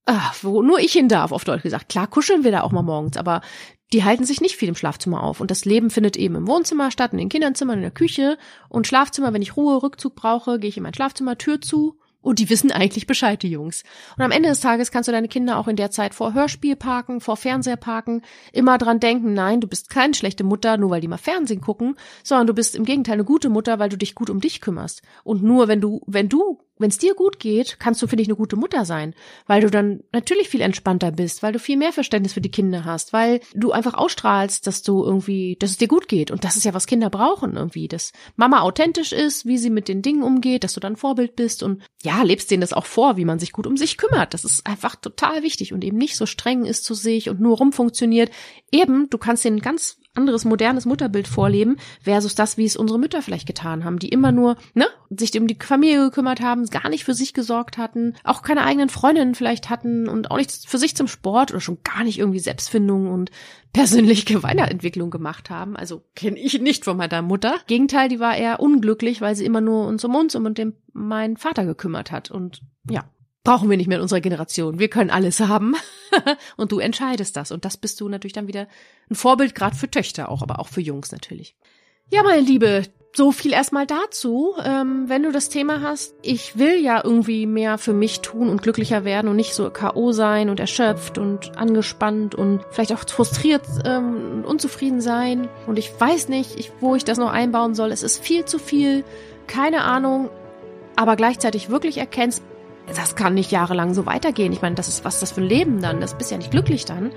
ach, 0.06 0.34
wo 0.42 0.62
nur 0.62 0.80
ich 0.80 0.92
hin 0.92 1.08
darf, 1.08 1.32
auf 1.32 1.44
Deutsch 1.44 1.62
gesagt. 1.62 1.88
Klar 1.88 2.06
kuscheln 2.06 2.44
wir 2.44 2.52
da 2.52 2.62
auch 2.62 2.72
mal 2.72 2.82
morgens, 2.82 3.16
aber 3.16 3.40
die 3.92 4.04
halten 4.04 4.24
sich 4.24 4.40
nicht 4.40 4.56
viel 4.56 4.68
im 4.68 4.76
Schlafzimmer 4.76 5.22
auf. 5.22 5.40
Und 5.40 5.50
das 5.50 5.64
Leben 5.64 5.90
findet 5.90 6.16
eben 6.16 6.36
im 6.36 6.46
Wohnzimmer 6.46 6.90
statt, 6.90 7.12
in 7.12 7.18
den 7.18 7.28
Kinderzimmern, 7.28 7.78
in 7.78 7.82
der 7.82 7.90
Küche 7.90 8.38
und 8.68 8.86
Schlafzimmer. 8.86 9.32
Wenn 9.32 9.42
ich 9.42 9.56
Ruhe, 9.56 9.82
Rückzug 9.82 10.14
brauche, 10.14 10.58
gehe 10.58 10.68
ich 10.68 10.76
in 10.76 10.82
mein 10.82 10.94
Schlafzimmer, 10.94 11.38
Tür 11.38 11.60
zu 11.60 11.99
und 12.22 12.38
die 12.38 12.50
wissen 12.50 12.70
eigentlich 12.70 13.06
Bescheid, 13.06 13.42
die 13.42 13.50
Jungs. 13.50 13.82
Und 14.16 14.24
am 14.24 14.30
Ende 14.30 14.48
des 14.48 14.60
Tages 14.60 14.90
kannst 14.90 15.08
du 15.08 15.12
deine 15.12 15.28
Kinder 15.28 15.58
auch 15.58 15.68
in 15.68 15.76
der 15.76 15.90
Zeit 15.90 16.14
vor 16.14 16.34
Hörspiel 16.34 16.76
parken, 16.76 17.20
vor 17.20 17.36
Fernseher 17.36 17.76
parken, 17.76 18.22
immer 18.52 18.78
dran 18.78 19.00
denken, 19.00 19.32
nein, 19.32 19.60
du 19.60 19.68
bist 19.68 19.90
keine 19.90 20.14
schlechte 20.14 20.44
Mutter, 20.44 20.76
nur 20.76 20.90
weil 20.90 21.00
die 21.00 21.08
mal 21.08 21.16
Fernsehen 21.16 21.60
gucken, 21.60 21.96
sondern 22.22 22.46
du 22.46 22.54
bist 22.54 22.76
im 22.76 22.84
Gegenteil 22.84 23.14
eine 23.14 23.24
gute 23.24 23.48
Mutter, 23.48 23.78
weil 23.78 23.88
du 23.88 23.96
dich 23.96 24.14
gut 24.14 24.30
um 24.30 24.40
dich 24.40 24.60
kümmerst. 24.60 25.02
Und 25.24 25.42
nur 25.42 25.68
wenn 25.68 25.80
du, 25.80 26.02
wenn 26.06 26.28
du 26.28 26.60
wenn 26.80 26.90
es 26.90 26.98
dir 26.98 27.14
gut 27.14 27.38
geht, 27.38 27.78
kannst 27.78 28.00
du, 28.02 28.06
finde 28.06 28.22
ich, 28.22 28.28
eine 28.28 28.36
gute 28.36 28.56
Mutter 28.56 28.84
sein, 28.84 29.14
weil 29.46 29.60
du 29.60 29.70
dann 29.70 30.02
natürlich 30.12 30.48
viel 30.48 30.62
entspannter 30.62 31.12
bist, 31.12 31.42
weil 31.42 31.52
du 31.52 31.58
viel 31.58 31.76
mehr 31.76 31.92
Verständnis 31.92 32.32
für 32.32 32.40
die 32.40 32.50
Kinder 32.50 32.84
hast, 32.84 33.12
weil 33.12 33.40
du 33.54 33.72
einfach 33.72 33.94
ausstrahlst, 33.94 34.66
dass 34.66 34.82
du 34.82 35.04
irgendwie, 35.04 35.56
dass 35.60 35.70
es 35.70 35.76
dir 35.76 35.88
gut 35.88 36.08
geht. 36.08 36.30
Und 36.30 36.44
das 36.44 36.56
ist 36.56 36.64
ja, 36.64 36.74
was 36.74 36.86
Kinder 36.86 37.10
brauchen 37.10 37.56
irgendwie, 37.56 37.86
dass 37.86 38.12
Mama 38.36 38.60
authentisch 38.60 39.12
ist, 39.12 39.46
wie 39.46 39.58
sie 39.58 39.70
mit 39.70 39.88
den 39.88 40.02
Dingen 40.02 40.22
umgeht, 40.22 40.64
dass 40.64 40.72
du 40.72 40.80
dann 40.80 40.96
Vorbild 40.96 41.36
bist 41.36 41.62
und 41.62 41.82
ja, 42.02 42.22
lebst 42.22 42.50
denen 42.50 42.62
das 42.62 42.72
auch 42.72 42.86
vor, 42.86 43.16
wie 43.16 43.24
man 43.24 43.38
sich 43.38 43.52
gut 43.52 43.66
um 43.66 43.76
sich 43.76 43.98
kümmert. 43.98 44.34
Das 44.34 44.44
ist 44.44 44.66
einfach 44.66 44.96
total 44.96 45.42
wichtig 45.42 45.72
und 45.72 45.84
eben 45.84 45.98
nicht 45.98 46.16
so 46.16 46.26
streng 46.26 46.64
ist 46.64 46.84
zu 46.84 46.94
sich 46.94 47.28
und 47.28 47.40
nur 47.40 47.58
rumfunktioniert. 47.58 48.30
Eben, 48.72 49.10
du 49.10 49.18
kannst 49.18 49.44
den 49.44 49.60
ganz 49.60 49.99
anderes 50.14 50.44
modernes 50.44 50.86
Mutterbild 50.86 51.28
vorleben 51.28 51.76
versus 52.02 52.34
das, 52.34 52.56
wie 52.56 52.64
es 52.64 52.76
unsere 52.76 52.98
Mütter 52.98 53.22
vielleicht 53.22 53.46
getan 53.46 53.84
haben, 53.84 53.98
die 53.98 54.08
immer 54.08 54.32
nur, 54.32 54.56
ne, 54.74 54.86
sich 55.10 55.38
um 55.38 55.46
die 55.46 55.56
Familie 55.58 56.04
gekümmert 56.04 56.40
haben, 56.40 56.66
gar 56.66 56.88
nicht 56.88 57.04
für 57.04 57.14
sich 57.14 57.32
gesorgt 57.32 57.78
hatten, 57.78 58.14
auch 58.24 58.42
keine 58.42 58.64
eigenen 58.64 58.88
Freundinnen 58.88 59.34
vielleicht 59.34 59.70
hatten 59.70 60.08
und 60.08 60.30
auch 60.30 60.36
nicht 60.36 60.68
für 60.68 60.78
sich 60.78 60.96
zum 60.96 61.06
Sport 61.06 61.52
oder 61.52 61.60
schon 61.60 61.78
gar 61.84 62.02
nicht 62.02 62.18
irgendwie 62.18 62.40
Selbstfindung 62.40 63.10
und 63.10 63.30
persönliche 63.72 64.42
Weiterentwicklung 64.42 65.10
gemacht 65.10 65.48
haben. 65.48 65.76
Also 65.76 66.02
kenne 66.16 66.38
ich 66.38 66.60
nicht 66.60 66.84
von 66.84 66.96
meiner 66.96 67.22
Mutter. 67.22 67.56
Gegenteil, 67.66 68.08
die 68.08 68.20
war 68.20 68.36
eher 68.36 68.60
unglücklich, 68.60 69.20
weil 69.20 69.36
sie 69.36 69.44
immer 69.44 69.60
nur 69.60 69.86
uns 69.86 70.04
um 70.04 70.14
uns 70.14 70.34
und 70.34 70.46
um 70.46 70.54
den 70.54 70.74
meinen 70.92 71.36
Vater 71.36 71.64
gekümmert 71.64 72.10
hat 72.10 72.30
und 72.30 72.62
ja, 72.88 73.04
brauchen 73.44 73.70
wir 73.70 73.76
nicht 73.76 73.86
mehr 73.86 73.98
in 73.98 74.02
unserer 74.02 74.20
Generation. 74.20 74.78
Wir 74.78 74.88
können 74.88 75.10
alles 75.10 75.40
haben 75.40 75.74
und 76.56 76.72
du 76.72 76.78
entscheidest 76.78 77.36
das. 77.36 77.52
Und 77.52 77.64
das 77.64 77.76
bist 77.76 78.00
du 78.00 78.08
natürlich 78.08 78.34
dann 78.34 78.48
wieder 78.48 78.66
ein 79.10 79.14
Vorbild, 79.14 79.54
gerade 79.54 79.76
für 79.76 79.90
Töchter 79.90 80.28
auch, 80.28 80.42
aber 80.42 80.58
auch 80.58 80.68
für 80.68 80.80
Jungs 80.80 81.12
natürlich. 81.12 81.56
Ja, 82.10 82.22
meine 82.22 82.40
Liebe, 82.42 82.82
so 83.14 83.32
viel 83.32 83.52
erstmal 83.52 83.86
dazu. 83.86 84.54
Ähm, 84.62 85.04
wenn 85.08 85.22
du 85.22 85.32
das 85.32 85.48
Thema 85.48 85.80
hast, 85.80 86.14
ich 86.22 86.58
will 86.58 86.80
ja 86.80 87.00
irgendwie 87.02 87.46
mehr 87.46 87.78
für 87.78 87.92
mich 87.92 88.20
tun 88.20 88.48
und 88.48 88.62
glücklicher 88.62 89.04
werden 89.04 89.28
und 89.28 89.36
nicht 89.36 89.54
so 89.54 89.70
K.O. 89.70 90.12
sein 90.12 90.50
und 90.50 90.60
erschöpft 90.60 91.18
und 91.18 91.56
angespannt 91.56 92.34
und 92.34 92.60
vielleicht 92.70 92.92
auch 92.92 93.08
frustriert 93.08 93.66
ähm, 93.84 94.34
und 94.34 94.44
unzufrieden 94.44 95.00
sein. 95.00 95.48
Und 95.66 95.78
ich 95.78 95.92
weiß 95.98 96.28
nicht, 96.28 96.58
ich, 96.58 96.72
wo 96.80 96.94
ich 96.94 97.04
das 97.04 97.18
noch 97.18 97.30
einbauen 97.30 97.74
soll. 97.74 97.90
Es 97.90 98.02
ist 98.02 98.22
viel 98.22 98.44
zu 98.44 98.58
viel, 98.58 99.04
keine 99.46 99.82
Ahnung, 99.82 100.30
aber 100.94 101.16
gleichzeitig 101.16 101.70
wirklich 101.70 101.98
erkennst, 101.98 102.42
das 102.96 103.14
kann 103.14 103.34
nicht 103.34 103.50
jahrelang 103.50 103.94
so 103.94 104.06
weitergehen. 104.06 104.52
Ich 104.52 104.62
meine, 104.62 104.74
das 104.74 104.88
ist 104.88 105.04
was 105.04 105.20
das 105.20 105.32
für 105.32 105.40
ein 105.40 105.48
Leben 105.48 105.80
dann. 105.80 106.00
Das 106.00 106.14
bist 106.14 106.30
ja 106.30 106.36
nicht 106.36 106.50
glücklich 106.50 106.84
dann. 106.84 107.10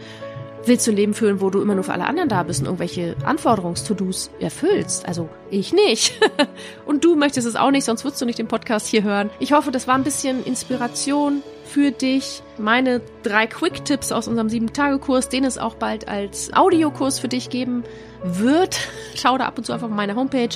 Willst 0.66 0.88
du 0.88 0.92
ein 0.92 0.96
Leben 0.96 1.14
führen, 1.14 1.42
wo 1.42 1.50
du 1.50 1.62
immer 1.62 1.76
nur 1.76 1.84
für 1.84 1.92
alle 1.92 2.06
anderen 2.06 2.30
da 2.30 2.44
bist 2.44 2.62
und 2.62 2.68
irgendwelche 2.68 3.18
Anforderungs-To-Dos 3.26 4.32
erfüllst? 4.40 5.06
Also 5.06 5.28
ich 5.50 5.74
nicht. 5.74 6.14
und 6.86 7.04
du 7.04 7.16
möchtest 7.16 7.46
es 7.46 7.58
auch 7.58 7.72
nicht, 7.72 7.84
sonst 7.84 8.06
würdest 8.06 8.22
du 8.22 8.26
nicht 8.26 8.40
den 8.40 8.48
Podcast 8.48 8.88
hier 8.88 9.04
hören. 9.04 9.30
Ich 9.40 9.52
hoffe, 9.52 9.72
das 9.72 9.88
war 9.90 9.96
ein 9.96 10.06
bisschen 10.06 10.46
Inspiration 10.46 11.44
für 11.66 11.92
dich. 11.92 12.44
Meine 12.58 13.02
drei 13.24 13.46
Quick-Tipps 13.46 14.14
aus 14.14 14.30
unserem 14.30 14.48
sieben-Tage-Kurs, 14.48 15.28
den 15.28 15.44
es 15.44 15.58
auch 15.58 15.76
bald 15.76 16.08
als 16.08 16.54
Audiokurs 16.54 17.20
für 17.20 17.28
dich 17.28 17.50
geben 17.50 17.84
wird. 18.24 18.80
Schau 19.16 19.38
da 19.38 19.48
ab 19.48 19.58
und 19.58 19.66
zu 19.66 19.74
einfach 19.74 19.88
auf 19.88 19.94
meine 19.94 20.16
Homepage, 20.16 20.56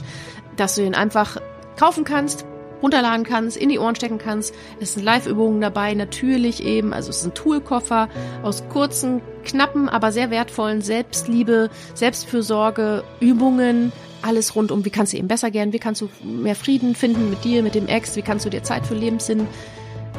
dass 0.56 0.76
du 0.76 0.86
ihn 0.86 0.96
einfach 0.96 1.42
kaufen 1.76 2.06
kannst 2.06 2.46
runterladen 2.82 3.26
kannst, 3.26 3.58
in 3.58 3.70
die 3.70 3.80
Ohren 3.80 3.96
stecken 3.96 4.18
kannst. 4.18 4.54
Es 4.80 4.94
sind 4.94 5.04
Live-Übungen 5.04 5.62
dabei, 5.62 5.94
natürlich 5.94 6.64
eben. 6.64 6.94
Also 6.94 7.10
es 7.10 7.20
ist 7.20 7.26
ein 7.26 7.34
Toolkoffer 7.34 8.10
aus 8.44 8.64
kurzen, 8.70 9.22
knappen, 9.44 9.90
aber 9.90 10.12
sehr 10.12 10.30
wertvollen 10.30 10.82
Selbstliebe, 10.82 11.70
Selbstfürsorge, 11.94 13.04
Übungen, 13.20 13.92
alles 14.22 14.56
rund 14.56 14.72
um, 14.72 14.84
wie 14.84 14.90
kannst 14.90 15.14
du 15.14 15.18
eben 15.18 15.28
besser 15.28 15.52
gern, 15.52 15.74
wie 15.74 15.80
kannst 15.80 16.02
du 16.02 16.10
mehr 16.24 16.56
Frieden 16.56 16.96
finden 16.96 17.30
mit 17.30 17.44
dir, 17.44 17.64
mit 17.64 17.76
dem 17.76 17.88
Ex, 17.88 18.16
wie 18.16 18.22
kannst 18.22 18.46
du 18.46 18.50
dir 18.50 18.64
Zeit 18.64 18.86
für 18.86 18.96
Lebenssinn 18.96 19.48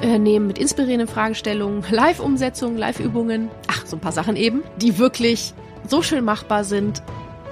äh, 0.02 0.18
nehmen 0.18 0.46
mit 0.46 0.58
inspirierenden 0.58 1.08
Fragestellungen, 1.08 1.84
Live-Umsetzungen, 1.90 2.78
Live-Übungen, 2.78 3.50
ach, 3.66 3.86
so 3.86 3.96
ein 3.96 4.00
paar 4.00 4.12
Sachen 4.12 4.36
eben, 4.36 4.62
die 4.76 4.98
wirklich 4.98 5.54
so 5.86 6.02
schön 6.02 6.24
machbar 6.24 6.64
sind, 6.64 7.02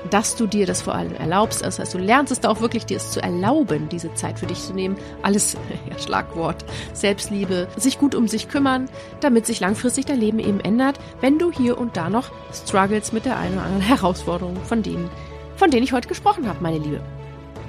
dass 0.06 0.36
du 0.36 0.46
dir 0.46 0.66
das 0.66 0.82
vor 0.82 0.94
allem 0.94 1.14
erlaubst. 1.14 1.64
Das 1.64 1.78
heißt, 1.78 1.94
du 1.94 1.98
lernst 1.98 2.32
es 2.32 2.40
da 2.40 2.48
auch 2.48 2.60
wirklich, 2.60 2.86
dir 2.86 2.96
es 2.96 3.10
zu 3.10 3.22
erlauben, 3.22 3.88
diese 3.88 4.14
Zeit 4.14 4.38
für 4.38 4.46
dich 4.46 4.60
zu 4.60 4.72
nehmen. 4.72 4.96
Alles, 5.22 5.56
ja, 5.90 5.98
Schlagwort, 5.98 6.64
Selbstliebe, 6.92 7.68
sich 7.76 7.98
gut 7.98 8.14
um 8.14 8.28
sich 8.28 8.48
kümmern, 8.48 8.88
damit 9.20 9.46
sich 9.46 9.60
langfristig 9.60 10.06
dein 10.06 10.20
Leben 10.20 10.38
eben 10.38 10.60
ändert, 10.60 10.98
wenn 11.20 11.38
du 11.38 11.52
hier 11.52 11.78
und 11.78 11.96
da 11.96 12.10
noch 12.10 12.30
struggles 12.52 13.12
mit 13.12 13.24
der 13.24 13.38
einen 13.38 13.54
oder 13.54 13.64
anderen 13.64 13.82
Herausforderung 13.82 14.56
von 14.64 14.82
denen, 14.82 15.10
von 15.56 15.70
denen 15.70 15.84
ich 15.84 15.92
heute 15.92 16.08
gesprochen 16.08 16.48
habe, 16.48 16.62
meine 16.62 16.78
Liebe. 16.78 17.00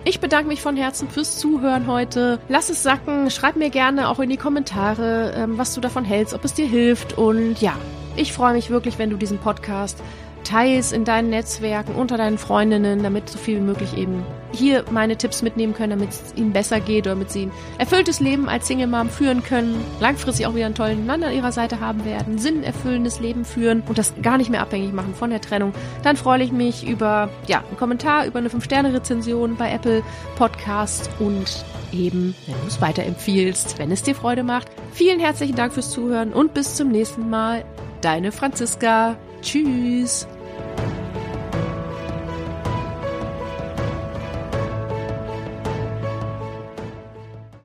Ich 0.08 0.22
bedanke 0.22 0.48
mich 0.48 0.62
von 0.62 0.78
Herzen 0.78 1.10
fürs 1.10 1.38
Zuhören 1.38 1.86
heute. 1.86 2.40
Lass 2.48 2.70
es 2.70 2.82
sacken, 2.82 3.30
schreib 3.30 3.58
mir 3.58 3.70
gerne 3.70 4.08
auch 4.08 4.20
in 4.20 4.30
die 4.30 4.38
Kommentare, 4.38 5.34
ähm, 5.36 5.58
was 5.58 5.74
du 5.74 5.82
davon 5.82 6.06
hältst, 6.06 6.34
ob 6.34 6.46
es 6.46 6.54
dir 6.54 6.66
hilft. 6.66 7.18
Und 7.18 7.60
ja, 7.60 7.76
ich 8.16 8.32
freue 8.32 8.54
mich 8.54 8.70
wirklich, 8.70 9.00
wenn 9.00 9.10
du 9.10 9.18
diesen 9.18 9.38
Podcast 9.38 10.02
teilst 10.48 10.94
in 10.94 11.04
deinen 11.04 11.30
Netzwerken, 11.30 11.96
unter 11.96 12.18
deinen 12.18 12.38
Freundinnen, 12.38 13.04
damit 13.04 13.30
so 13.30 13.38
viel 13.38 13.58
wie 13.58 13.62
möglich 13.62 13.98
eben 13.98 14.24
hier 14.54 14.86
meine 14.92 15.18
Tipps 15.18 15.42
mitnehmen 15.42 15.74
können, 15.74 16.00
damit 16.00 16.10
es 16.10 16.34
ihnen 16.36 16.54
besser 16.54 16.80
geht 16.80 17.06
oder 17.06 17.16
damit 17.16 17.32
sie 17.32 17.44
ein 17.44 17.52
erfülltes 17.80 18.22
Leben 18.22 18.48
als 18.48 18.68
Single 18.68 18.88
Mom 18.88 19.10
führen 19.10 19.44
können, 19.44 19.84
langfristig 20.00 20.48
auch 20.48 20.56
wieder 20.56 20.66
einen 20.66 20.76
tollen 20.76 21.06
Mann 21.06 21.24
an 21.24 21.34
ihrer 21.34 21.52
Seite 21.52 21.82
haben 21.82 22.06
werden, 22.06 22.38
sinnerfüllendes 22.38 23.20
Leben 23.20 23.44
führen 23.44 23.84
und 23.88 23.98
das 23.98 24.14
gar 24.22 24.38
nicht 24.38 24.50
mehr 24.50 24.62
abhängig 24.62 24.94
machen 24.94 25.14
von 25.16 25.30
der 25.30 25.42
Trennung, 25.42 25.74
dann 26.04 26.16
freue 26.16 26.42
ich 26.44 26.52
mich 26.52 26.88
über 26.88 27.30
ja, 27.48 27.64
einen 27.68 27.78
Kommentar, 27.78 28.26
über 28.26 28.40
eine 28.40 28.50
5-Sterne-Rezension 28.50 29.58
bei 29.58 29.72
Apple 29.72 30.02
Podcasts 30.38 31.10
und 31.20 31.66
eben, 31.92 32.36
wenn 32.46 32.56
du 32.62 32.68
es 32.68 32.80
weiterempfiehlst, 32.80 33.80
wenn 33.80 33.92
es 33.92 34.04
dir 34.04 34.16
Freude 34.16 34.44
macht. 34.44 34.68
Vielen 34.94 35.20
herzlichen 35.20 35.56
Dank 35.56 35.74
fürs 35.74 35.92
Zuhören 35.92 36.32
und 36.32 36.54
bis 36.54 36.76
zum 36.76 36.90
nächsten 36.90 37.30
Mal. 37.30 37.66
Deine 38.02 38.32
Franziska. 38.32 39.18
Tschüss. 39.42 40.28